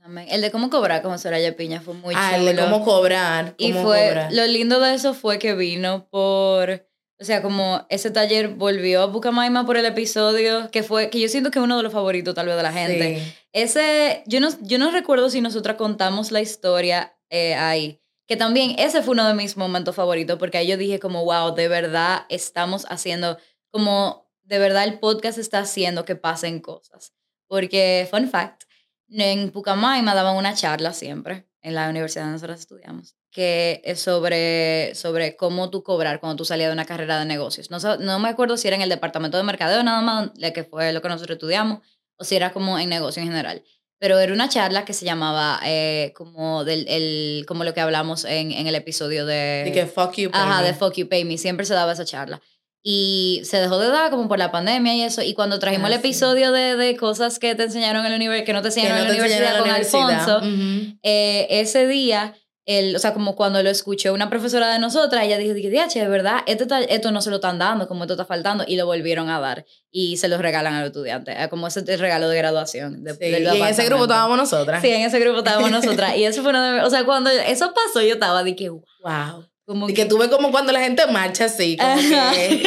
Amén. 0.03 0.29
El 0.31 0.41
de 0.41 0.51
cómo 0.51 0.71
cobrar 0.71 1.03
con 1.03 1.19
Soraya 1.19 1.57
Piña 1.57 1.83
fue 1.83 1.93
muy 1.93 2.15
ah, 2.17 2.33
chulo. 2.37 2.49
el 2.51 2.57
de 2.57 2.63
cómo 2.63 2.83
cobrar. 2.87 3.55
Y 3.59 3.73
fue, 3.75 4.09
cobrar. 4.09 4.33
lo 4.33 4.47
lindo 4.47 4.81
de 4.81 4.95
eso 4.95 5.13
fue 5.13 5.39
que 5.39 5.55
vino 5.55 6.09
por, 6.11 6.87
o 7.21 7.25
sea, 7.25 7.43
como 7.43 7.85
ese 7.91 8.11
taller 8.11 8.49
volvió 8.49 9.03
a 9.03 9.07
Bucamaima 9.07 9.67
por 9.67 9.77
el 9.77 9.85
episodio, 9.85 10.71
que 10.71 10.83
fue, 10.83 11.11
que 11.11 11.21
yo 11.21 11.29
siento 11.29 11.51
que 11.51 11.59
es 11.59 11.65
uno 11.65 11.77
de 11.77 11.83
los 11.83 11.93
favoritos 11.93 12.35
tal 12.35 12.47
vez 12.47 12.57
de 12.57 12.63
la 12.63 12.73
gente. 12.73 13.21
Sí. 13.21 13.33
Ese, 13.53 14.23
yo 14.27 14.41
no, 14.41 14.49
yo 14.63 14.79
no 14.79 14.91
recuerdo 14.91 15.29
si 15.29 15.43
nosotras 15.43 15.77
contamos 15.77 16.33
la 16.33 16.41
historia 16.41 17.15
eh, 17.29 17.55
ahí, 17.55 18.01
que 18.27 18.37
también 18.37 18.75
ese 18.79 19.03
fue 19.03 19.13
uno 19.13 19.29
de 19.29 19.35
mis 19.35 19.59
momentos 19.59 19.95
favoritos, 19.95 20.39
porque 20.39 20.57
ahí 20.57 20.69
yo 20.69 20.79
dije 20.79 20.99
como, 20.99 21.25
wow, 21.25 21.55
de 21.55 21.69
verdad 21.69 22.25
estamos 22.31 22.87
haciendo, 22.89 23.37
como, 23.71 24.31
de 24.43 24.59
verdad 24.59 24.85
el 24.85 24.99
podcast 24.99 25.37
está 25.37 25.59
haciendo 25.59 26.07
que 26.07 26.17
pasen 26.17 26.61
cosas. 26.61 27.13
Porque, 27.49 28.09
fun 28.11 28.31
fact, 28.31 28.63
en 29.11 29.51
Pucamaima 29.51 30.15
daban 30.15 30.37
una 30.37 30.55
charla 30.55 30.95
siempre, 30.95 31.47
en 31.61 31.75
la 31.75 31.91
universidad 31.91 32.23
donde 32.23 32.37
nosotros 32.37 32.61
estudiamos, 32.61 33.17
que 33.31 33.81
es 33.85 34.01
sobre, 34.01 34.95
sobre 34.95 35.37
cómo 35.37 35.71
tú 35.71 35.83
cobrar 35.83 36.19
cuando 36.21 36.37
tú 36.37 36.45
salías 36.45 36.69
de 36.69 36.73
una 36.75 36.85
carrera 36.85 37.19
de 37.19 37.25
negocios. 37.27 37.71
No, 37.71 37.79
no 37.99 38.19
me 38.19 38.29
acuerdo 38.29 38.57
si 38.57 38.67
era 38.69 38.77
en 38.77 38.83
el 38.83 38.89
departamento 38.89 39.37
de 39.37 39.43
mercadeo 39.45 39.83
nada 39.83 40.01
más, 40.03 40.31
la 40.37 40.53
que 40.53 40.65
fue 40.65 40.93
lo 40.93 41.01
que 41.03 41.09
nosotros 41.09 41.37
estudiamos, 41.37 41.79
o 42.17 42.25
si 42.25 42.37
era 42.37 42.53
como 42.53 42.79
en 42.79 42.89
negocio 42.89 43.23
en 43.23 43.29
general. 43.29 43.63
Pero 43.99 44.19
era 44.19 44.33
una 44.33 44.49
charla 44.49 44.85
que 44.87 44.95
se 44.95 45.05
llamaba 45.05 45.61
eh, 45.65 46.13
como, 46.17 46.65
del, 46.65 46.87
el, 46.89 47.45
como 47.47 47.65
lo 47.65 47.75
que 47.75 47.81
hablamos 47.83 48.25
en, 48.25 48.51
en 48.51 48.67
el 48.67 48.75
episodio 48.75 49.27
de... 49.27 49.63
De 49.67 49.73
que 49.73 49.87
fuck 49.87 50.15
you. 50.17 50.31
Ajá, 50.33 50.57
baby. 50.63 50.67
de 50.69 50.75
Fuck 50.75 50.95
You 50.95 51.09
Pay 51.09 51.25
Me. 51.27 51.37
Siempre 51.37 51.67
se 51.67 51.75
daba 51.75 51.93
esa 51.93 52.07
charla. 52.07 52.41
Y 52.83 53.43
se 53.45 53.59
dejó 53.61 53.79
de 53.79 53.89
dar 53.89 54.11
como 54.11 54.27
por 54.27 54.39
la 54.39 54.51
pandemia 54.51 54.95
y 54.95 55.03
eso. 55.03 55.21
Y 55.21 55.35
cuando 55.35 55.59
trajimos 55.59 55.85
Ah, 55.91 55.95
el 55.95 56.01
sí. 56.01 56.07
episodio 56.09 56.51
de, 56.51 56.77
de 56.77 56.97
cosas 56.97 57.39
que 57.39 57.55
te 57.55 57.65
enseñaron 57.65 58.05
en 58.07 58.13
la 58.13 58.17
universidad, 58.17 58.47
que 58.47 58.53
no 58.55 58.63
te 58.63 58.69
enseñaron 58.69 58.97
no 58.97 59.03
en 59.03 59.09
la 59.09 59.13
universidad 59.15 59.53
la 59.53 59.59
con 59.59 59.69
universidad. 59.69 60.11
Alfonso, 60.11 60.39
Ujú. 60.39 60.99
eh, 61.03 61.47
ese 61.51 61.87
día, 61.87 62.35
el, 62.79 62.95
o 62.95 62.99
sea, 62.99 63.13
como 63.13 63.35
cuando 63.35 63.63
lo 63.63 63.69
escuchó 63.71 64.15
una 64.15 64.31
profesora 64.31 64.73
de 64.73 64.79
nosotras, 64.79 65.25
ella 65.25 65.39
dijo, 65.39 65.55
DH, 65.55 65.95
de 65.99 66.09
verdad, 66.09 66.39
esto, 66.47 66.65
está- 66.65 66.81
esto 66.81 67.11
no 67.11 67.21
se 67.21 67.31
lo 67.31 67.37
están 67.37 67.59
dando, 67.59 67.89
como 67.89 68.05
esto 68.05 68.15
está 68.15 68.25
faltando, 68.25 68.65
y 68.67 68.77
lo 68.77 68.87
volvieron 68.87 69.29
a 69.29 69.41
dar. 69.41 69.67
Y 69.91 70.19
se 70.19 70.29
los 70.29 70.41
regalan 70.41 70.75
a 70.75 70.81
los 70.81 70.87
estudiantes, 70.89 71.37
como 71.49 71.67
ese 71.67 71.81
regalo 71.97 72.29
de 72.29 72.37
graduación. 72.39 73.03
De, 73.03 73.15
Sí, 73.15 73.27
Y 73.27 73.35
en 73.35 73.67
ese 73.67 73.85
grupo 73.87 74.05
estábamos 74.05 74.37
nosotras. 74.37 74.83
Sí, 74.83 74.89
en 74.91 75.03
ese 75.03 75.19
grupo 75.19 75.39
estábamos 75.39 75.71
nosotras. 75.71 76.17
Y 76.17 76.25
eso 76.25 76.43
fue 76.43 76.51
uno 76.51 76.63
de... 76.63 76.81
O 76.83 76.91
sea, 76.91 77.05
cuando 77.05 77.29
eso 77.31 77.73
pasó, 77.75 78.01
yo 78.03 78.15
estaba, 78.15 78.45
dije, 78.45 78.69
wow. 78.69 78.85
Wow. 79.03 79.47
Como 79.67 79.89
Y 79.89 79.95
que 79.95 80.05
tuve 80.05 80.29
como 80.31 80.51
cuando 80.51 80.73
la 80.73 80.81
gente 80.81 81.07
marcha 81.09 81.47
así, 81.47 81.77
como 81.77 81.97
que... 81.97 82.63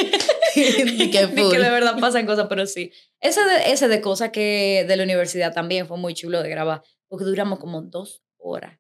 y 0.56 1.10
que 1.12 1.28
de 1.28 1.50
que 1.50 1.60
de 1.60 1.70
verdad 1.70 1.98
pasan 2.00 2.26
cosas, 2.26 2.48
pero 2.50 2.66
sí. 2.66 2.92
Ese 3.20 3.42
de, 3.44 3.72
ese 3.72 3.88
de 3.88 4.02
cosas 4.02 4.32
que 4.32 4.86
de 4.88 4.96
la 4.96 5.04
universidad 5.04 5.54
también 5.54 5.88
fue 5.88 5.98
muy 5.98 6.14
chulo 6.14 6.42
de 6.42 6.50
grabar, 6.50 6.82
porque 7.10 7.26
duramos 7.26 7.60
como 7.60 7.82
dos 7.82 8.22
horas. 8.38 8.80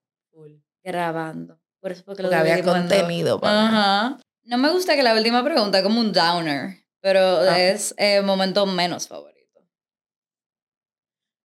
Grabando. 0.83 1.59
Por 1.79 1.91
eso 1.91 2.03
fue 2.03 2.15
que 2.15 2.23
lo 2.23 2.29
Porque 2.29 2.51
había 2.51 2.63
contenido 2.63 3.39
para... 3.39 3.65
Ajá. 3.67 4.19
No 4.43 4.57
me 4.57 4.69
gusta 4.71 4.95
que 4.95 5.03
la 5.03 5.13
última 5.13 5.43
pregunta 5.43 5.81
como 5.83 5.99
un 5.99 6.11
downer, 6.13 6.77
pero 7.01 7.19
Ah. 7.39 7.59
es 7.59 7.93
eh, 7.97 8.21
momento 8.21 8.65
menos 8.65 9.07
favorito. 9.07 9.61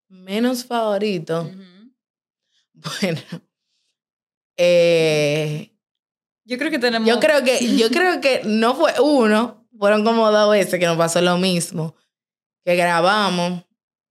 Menos 0.09 0.65
favorito. 0.65 1.51
Bueno. 3.01 3.21
Eh, 4.57 5.73
Yo 6.45 6.59
creo 6.59 6.71
que 6.71 6.79
tenemos... 6.79 7.09
yo 7.09 7.19
creo 7.19 7.43
que, 7.43 7.77
yo 7.77 7.89
creo 7.91 8.21
que 8.21 8.43
no 8.45 8.75
fue 8.77 8.93
uno, 9.01 9.67
fueron 9.77 10.05
como 10.05 10.31
dos 10.31 10.51
veces 10.53 10.79
que 10.79 10.87
nos 10.87 10.97
pasó 10.97 11.21
lo 11.21 11.39
mismo. 11.39 11.97
Que 12.65 12.77
grabamos, 12.77 13.65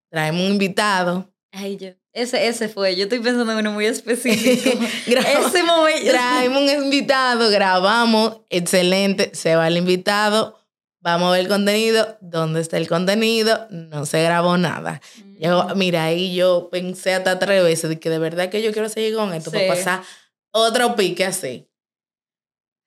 traemos 0.10 0.42
un 0.42 0.52
invitado. 0.52 1.34
Ay, 1.52 1.78
yo... 1.78 1.90
Ese, 2.18 2.48
ese 2.48 2.68
fue, 2.68 2.96
yo 2.96 3.04
estoy 3.04 3.20
pensando 3.20 3.52
en 3.54 3.60
uno 3.60 3.72
muy 3.72 3.86
específico. 3.86 4.70
Ese 5.08 5.64
momento... 5.64 6.10
Traemos 6.10 6.62
un 6.64 6.84
invitado, 6.86 7.50
grabamos, 7.52 8.40
excelente, 8.50 9.30
se 9.36 9.56
va 9.56 9.68
el 9.68 9.78
invitado, 9.78 10.58
vamos 11.00 11.28
a 11.28 11.32
ver 11.34 11.42
el 11.42 11.48
contenido, 11.48 12.18
¿dónde 12.22 12.62
está 12.62 12.78
el 12.78 12.88
contenido? 12.88 13.68
No 13.70 14.08
se 14.08 14.24
grabó 14.24 14.58
nada. 14.58 15.00
Yo, 15.40 15.68
mira, 15.76 16.06
ahí 16.06 16.34
yo 16.34 16.70
pensé 16.72 17.14
hasta 17.14 17.38
tres 17.38 17.64
veces 17.64 17.88
de 17.92 18.00
que 18.00 18.10
de 18.10 18.18
verdad 18.18 18.50
que 18.50 18.64
yo 18.64 18.74
quiero 18.74 18.90
seguir 18.90 19.14
con 19.16 19.32
esto 19.36 19.52
Sí. 19.52 19.58
para 19.58 19.68
pasar 19.76 20.02
otro 20.52 20.96
pique 20.96 21.24
así. 21.24 21.68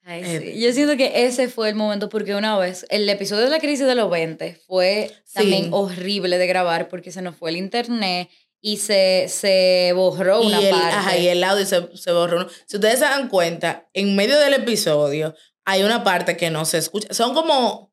Ay, 0.02 0.22
Eh, 0.24 0.40
sí. 0.54 0.60
Yo 0.60 0.72
siento 0.72 0.96
que 0.96 1.24
ese 1.26 1.48
fue 1.48 1.68
el 1.68 1.76
momento 1.76 2.08
porque 2.08 2.34
una 2.34 2.58
vez 2.58 2.84
el 2.88 3.08
episodio 3.08 3.44
de 3.44 3.50
la 3.50 3.60
crisis 3.60 3.86
de 3.86 3.94
los 3.94 4.10
20 4.10 4.58
fue 4.66 5.12
Sí. 5.24 5.34
también 5.34 5.68
horrible 5.72 6.36
de 6.38 6.46
grabar 6.48 6.88
porque 6.88 7.12
se 7.12 7.22
nos 7.22 7.36
fue 7.36 7.50
el 7.50 7.56
internet 7.58 8.28
y 8.60 8.76
se, 8.78 9.26
se 9.28 9.92
borró 9.94 10.42
una 10.42 10.60
y 10.60 10.66
el, 10.66 10.70
parte. 10.70 10.86
ajá, 10.96 11.16
y 11.16 11.28
el 11.28 11.42
audio 11.44 11.64
se, 11.66 11.88
se 11.96 12.12
borró. 12.12 12.46
Si 12.66 12.76
ustedes 12.76 12.98
se 12.98 13.04
dan 13.06 13.28
cuenta, 13.28 13.88
en 13.94 14.14
medio 14.16 14.38
del 14.38 14.54
episodio 14.54 15.34
hay 15.64 15.82
una 15.82 16.04
parte 16.04 16.36
que 16.36 16.50
no 16.50 16.64
se 16.64 16.78
escucha. 16.78 17.12
Son 17.14 17.34
como, 17.34 17.92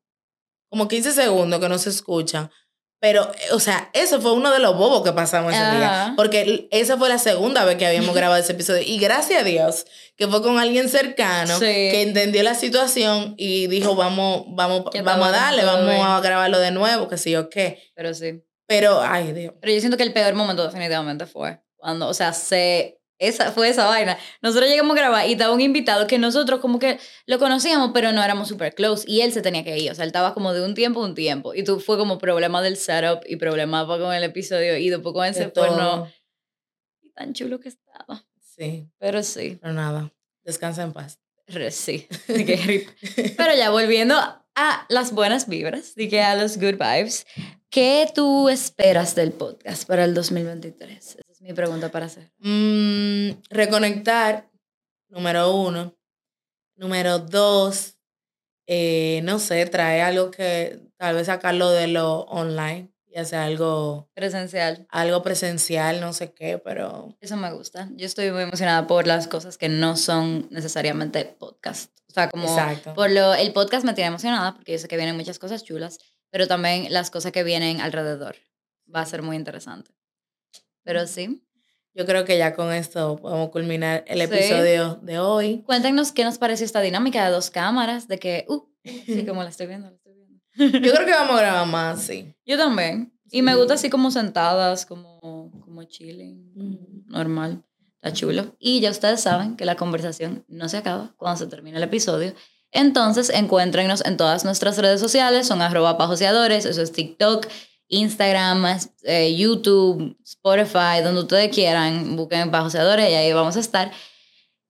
como 0.70 0.88
15 0.88 1.12
segundos 1.12 1.60
que 1.60 1.68
no 1.68 1.78
se 1.78 1.90
escuchan. 1.90 2.50
Pero, 3.00 3.30
eh, 3.32 3.52
o 3.52 3.60
sea, 3.60 3.90
eso 3.92 4.20
fue 4.20 4.32
uno 4.32 4.50
de 4.52 4.58
los 4.58 4.76
bobos 4.76 5.04
que 5.04 5.12
pasamos 5.12 5.52
ese 5.54 5.62
día. 5.76 6.14
Porque 6.16 6.66
esa 6.72 6.96
fue 6.96 7.08
la 7.08 7.18
segunda 7.18 7.64
vez 7.64 7.76
que 7.76 7.86
habíamos 7.86 8.12
grabado 8.14 8.40
ese 8.40 8.52
episodio. 8.52 8.82
Y 8.84 8.98
gracias 8.98 9.42
a 9.42 9.44
Dios 9.44 9.86
que 10.16 10.26
fue 10.26 10.42
con 10.42 10.58
alguien 10.58 10.88
cercano 10.88 11.54
Sí. 11.58 11.64
que 11.64 12.02
entendió 12.02 12.42
la 12.42 12.56
situación 12.56 13.34
y 13.38 13.68
dijo, 13.68 13.94
vamos, 13.94 14.46
vamos, 14.48 14.90
Que 14.90 15.02
vamos 15.02 15.28
a 15.28 15.30
darle, 15.30 15.64
vamos 15.64 15.94
a 16.04 16.20
grabarlo 16.20 16.58
de 16.58 16.72
nuevo, 16.72 17.06
que 17.08 17.18
sí 17.18 17.36
o 17.36 17.48
qué. 17.48 17.80
Pero 17.94 18.12
sí. 18.14 18.42
Pero, 18.68 19.00
ay, 19.02 19.32
Dios. 19.32 19.54
Pero 19.60 19.72
yo 19.72 19.80
siento 19.80 19.96
que 19.96 20.04
el 20.04 20.12
peor 20.12 20.34
momento 20.34 20.62
definitivamente 20.64 21.26
fue 21.26 21.60
cuando, 21.76 22.06
o 22.08 22.14
sea, 22.14 22.32
se... 22.32 22.94
Esa, 23.20 23.50
fue 23.50 23.68
esa 23.68 23.84
vaina. 23.86 24.16
Nosotros 24.42 24.70
llegamos 24.70 24.96
a 24.96 25.00
grabar 25.00 25.26
y 25.28 25.32
estaba 25.32 25.52
un 25.52 25.60
invitado 25.60 26.06
que 26.06 26.18
nosotros 26.18 26.60
como 26.60 26.78
que 26.78 27.00
lo 27.26 27.40
conocíamos, 27.40 27.90
pero 27.92 28.12
no 28.12 28.22
éramos 28.22 28.46
super 28.46 28.76
close. 28.76 29.04
Y 29.10 29.22
él 29.22 29.32
se 29.32 29.42
tenía 29.42 29.64
que 29.64 29.76
ir. 29.76 29.90
O 29.90 29.94
sea, 29.96 30.04
él 30.04 30.10
estaba 30.10 30.34
como 30.34 30.52
de 30.52 30.64
un 30.64 30.74
tiempo 30.76 31.02
a 31.02 31.04
un 31.04 31.16
tiempo. 31.16 31.52
Y 31.52 31.64
tú 31.64 31.80
fue 31.80 31.98
como 31.98 32.18
problema 32.18 32.62
del 32.62 32.76
setup 32.76 33.24
y 33.26 33.34
problema 33.34 33.84
con 33.88 34.14
el 34.14 34.22
episodio. 34.22 34.76
Y 34.76 34.88
después 34.90 35.12
con 35.14 35.26
ese 35.26 35.46
De 35.46 35.50
fue 35.50 35.52
todo. 35.66 35.76
no. 35.76 36.12
Y 37.02 37.10
tan 37.10 37.32
chulo 37.32 37.58
que 37.58 37.70
estaba. 37.70 38.24
Sí, 38.40 38.88
Pero 38.98 39.24
sí. 39.24 39.58
pero 39.60 39.72
nada. 39.72 40.12
Descansa 40.44 40.84
en 40.84 40.92
paz. 40.92 41.18
Re- 41.48 41.72
Sí. 41.72 42.06
Pero 43.36 43.54
ya 43.56 43.70
volviendo 43.70 44.14
a 44.58 44.86
las 44.88 45.12
buenas 45.12 45.48
vibras, 45.48 45.94
que 45.94 46.20
a 46.20 46.34
los 46.34 46.56
good 46.56 46.74
vibes, 46.74 47.26
¿qué 47.70 48.10
tú 48.12 48.48
esperas 48.48 49.14
del 49.14 49.30
podcast 49.30 49.86
para 49.86 50.04
el 50.04 50.14
2023? 50.14 50.98
Esa 50.98 51.20
es 51.30 51.40
mi 51.40 51.52
pregunta 51.52 51.92
para 51.92 52.06
hacer. 52.06 52.32
Mm, 52.38 53.40
reconectar, 53.50 54.50
número 55.08 55.54
uno. 55.54 55.96
Número 56.76 57.20
dos, 57.20 57.98
eh, 58.66 59.20
no 59.22 59.38
sé, 59.38 59.64
traer 59.66 60.02
algo 60.02 60.32
que 60.32 60.80
tal 60.96 61.14
vez 61.14 61.26
sacarlo 61.26 61.70
de 61.70 61.86
lo 61.86 62.22
online 62.22 62.92
y 63.10 63.18
hacer 63.18 63.38
algo, 63.38 64.10
Presencial. 64.14 64.86
algo 64.90 65.22
presencial, 65.22 66.00
no 66.00 66.12
sé 66.12 66.32
qué, 66.32 66.58
pero 66.58 67.16
Eso 67.20 67.36
me 67.36 67.52
gusta. 67.52 67.88
Yo 67.96 68.06
estoy 68.06 68.30
muy 68.30 68.42
emocionada 68.42 68.86
por 68.86 69.06
las 69.06 69.28
cosas 69.28 69.56
que 69.58 69.68
no 69.68 69.96
son 69.96 70.46
necesariamente 70.50 71.24
podcast. 71.24 71.92
O 72.08 72.12
sea, 72.12 72.28
como 72.30 72.44
exacto. 72.44 72.94
por 72.94 73.10
lo 73.10 73.34
el 73.34 73.52
podcast 73.52 73.84
me 73.84 73.94
tiene 73.94 74.08
emocionada 74.08 74.54
porque 74.54 74.72
yo 74.72 74.78
sé 74.78 74.88
que 74.88 74.96
vienen 74.96 75.16
muchas 75.16 75.38
cosas 75.38 75.64
chulas, 75.64 75.98
pero 76.30 76.46
también 76.46 76.92
las 76.92 77.10
cosas 77.10 77.32
que 77.32 77.44
vienen 77.44 77.80
alrededor. 77.80 78.36
Va 78.94 79.00
a 79.02 79.06
ser 79.06 79.22
muy 79.22 79.36
interesante. 79.36 79.90
Pero 80.84 81.06
sí. 81.06 81.44
yo 81.94 82.06
creo 82.06 82.24
que 82.24 82.38
ya 82.38 82.54
con 82.54 82.72
esto 82.72 83.16
podemos 83.16 83.50
culminar 83.50 84.04
el 84.06 84.18
Sí. 84.18 84.24
episodio 84.24 84.98
de 85.02 85.18
hoy. 85.18 85.62
Cuéntenos 85.66 86.12
qué 86.12 86.24
nos 86.24 86.38
pareció 86.38 86.64
esta 86.64 86.80
dinámica 86.80 87.24
de 87.24 87.30
dos 87.30 87.50
cámaras, 87.50 88.08
de 88.08 88.18
que, 88.18 88.44
uh, 88.48 88.62
sí, 88.84 89.24
como 89.28 89.42
la 89.42 89.50
estoy 89.50 89.66
viendo. 89.66 89.97
Yo 90.58 90.92
creo 90.92 91.06
que 91.06 91.12
vamos 91.12 91.36
a 91.36 91.40
grabar 91.40 91.66
más, 91.68 92.02
sí. 92.02 92.34
Yo 92.44 92.56
también. 92.58 93.12
Y 93.30 93.42
me 93.42 93.52
Sí. 93.52 93.58
gusta 93.58 93.74
así 93.74 93.90
como 93.90 94.10
sentadas, 94.10 94.86
como, 94.86 95.50
como 95.60 95.84
chilling, 95.84 96.52
Ujú. 96.56 97.02
normal. 97.06 97.62
Está 98.02 98.12
chulo. 98.12 98.54
Y 98.58 98.80
ya 98.80 98.90
ustedes 98.90 99.20
saben 99.20 99.56
que 99.56 99.64
la 99.64 99.76
conversación 99.76 100.44
no 100.48 100.68
se 100.68 100.76
acaba 100.78 101.14
cuando 101.16 101.38
se 101.38 101.46
termine 101.46 101.76
el 101.76 101.82
episodio. 101.82 102.32
Entonces, 102.70 103.30
encuéntrenos 103.30 104.04
en 104.04 104.16
todas 104.16 104.44
nuestras 104.44 104.78
redes 104.78 105.00
sociales. 105.00 105.46
Son 105.46 105.60
arroba 105.62 105.98
pajoseadores. 105.98 106.64
Eso 106.64 106.80
es 106.82 106.92
TikTok, 106.92 107.46
Instagram, 107.88 108.64
eh, 109.04 109.34
YouTube, 109.36 110.16
Spotify, 110.24 111.02
donde 111.02 111.20
ustedes 111.22 111.52
quieran. 111.54 112.14
Busquen 112.16 112.50
pajoseadores 112.50 113.10
y 113.10 113.14
ahí 113.14 113.32
vamos 113.32 113.56
a 113.56 113.60
estar. 113.60 113.90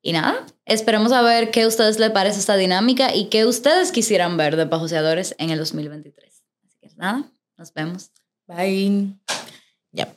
Y 0.09 0.13
nada, 0.13 0.47
esperemos 0.65 1.13
a 1.13 1.21
ver 1.21 1.51
qué 1.51 1.65
a 1.65 1.69
ustedes 1.69 1.99
les 1.99 2.11
parece 2.13 2.39
esta 2.39 2.57
dinámica 2.57 3.15
y 3.15 3.29
qué 3.29 3.45
ustedes 3.45 3.93
quisieran 3.93 4.39
ver 4.39 4.57
de 4.57 4.65
pajoseadores 4.65 5.35
en 5.37 5.51
el 5.51 5.59
2023. 5.59 6.45
Así 6.65 6.79
que 6.81 6.89
nada, 6.97 7.31
nos 7.59 7.75
vemos. 7.75 8.11
Bye. 8.47 9.19
Ya. 9.93 10.09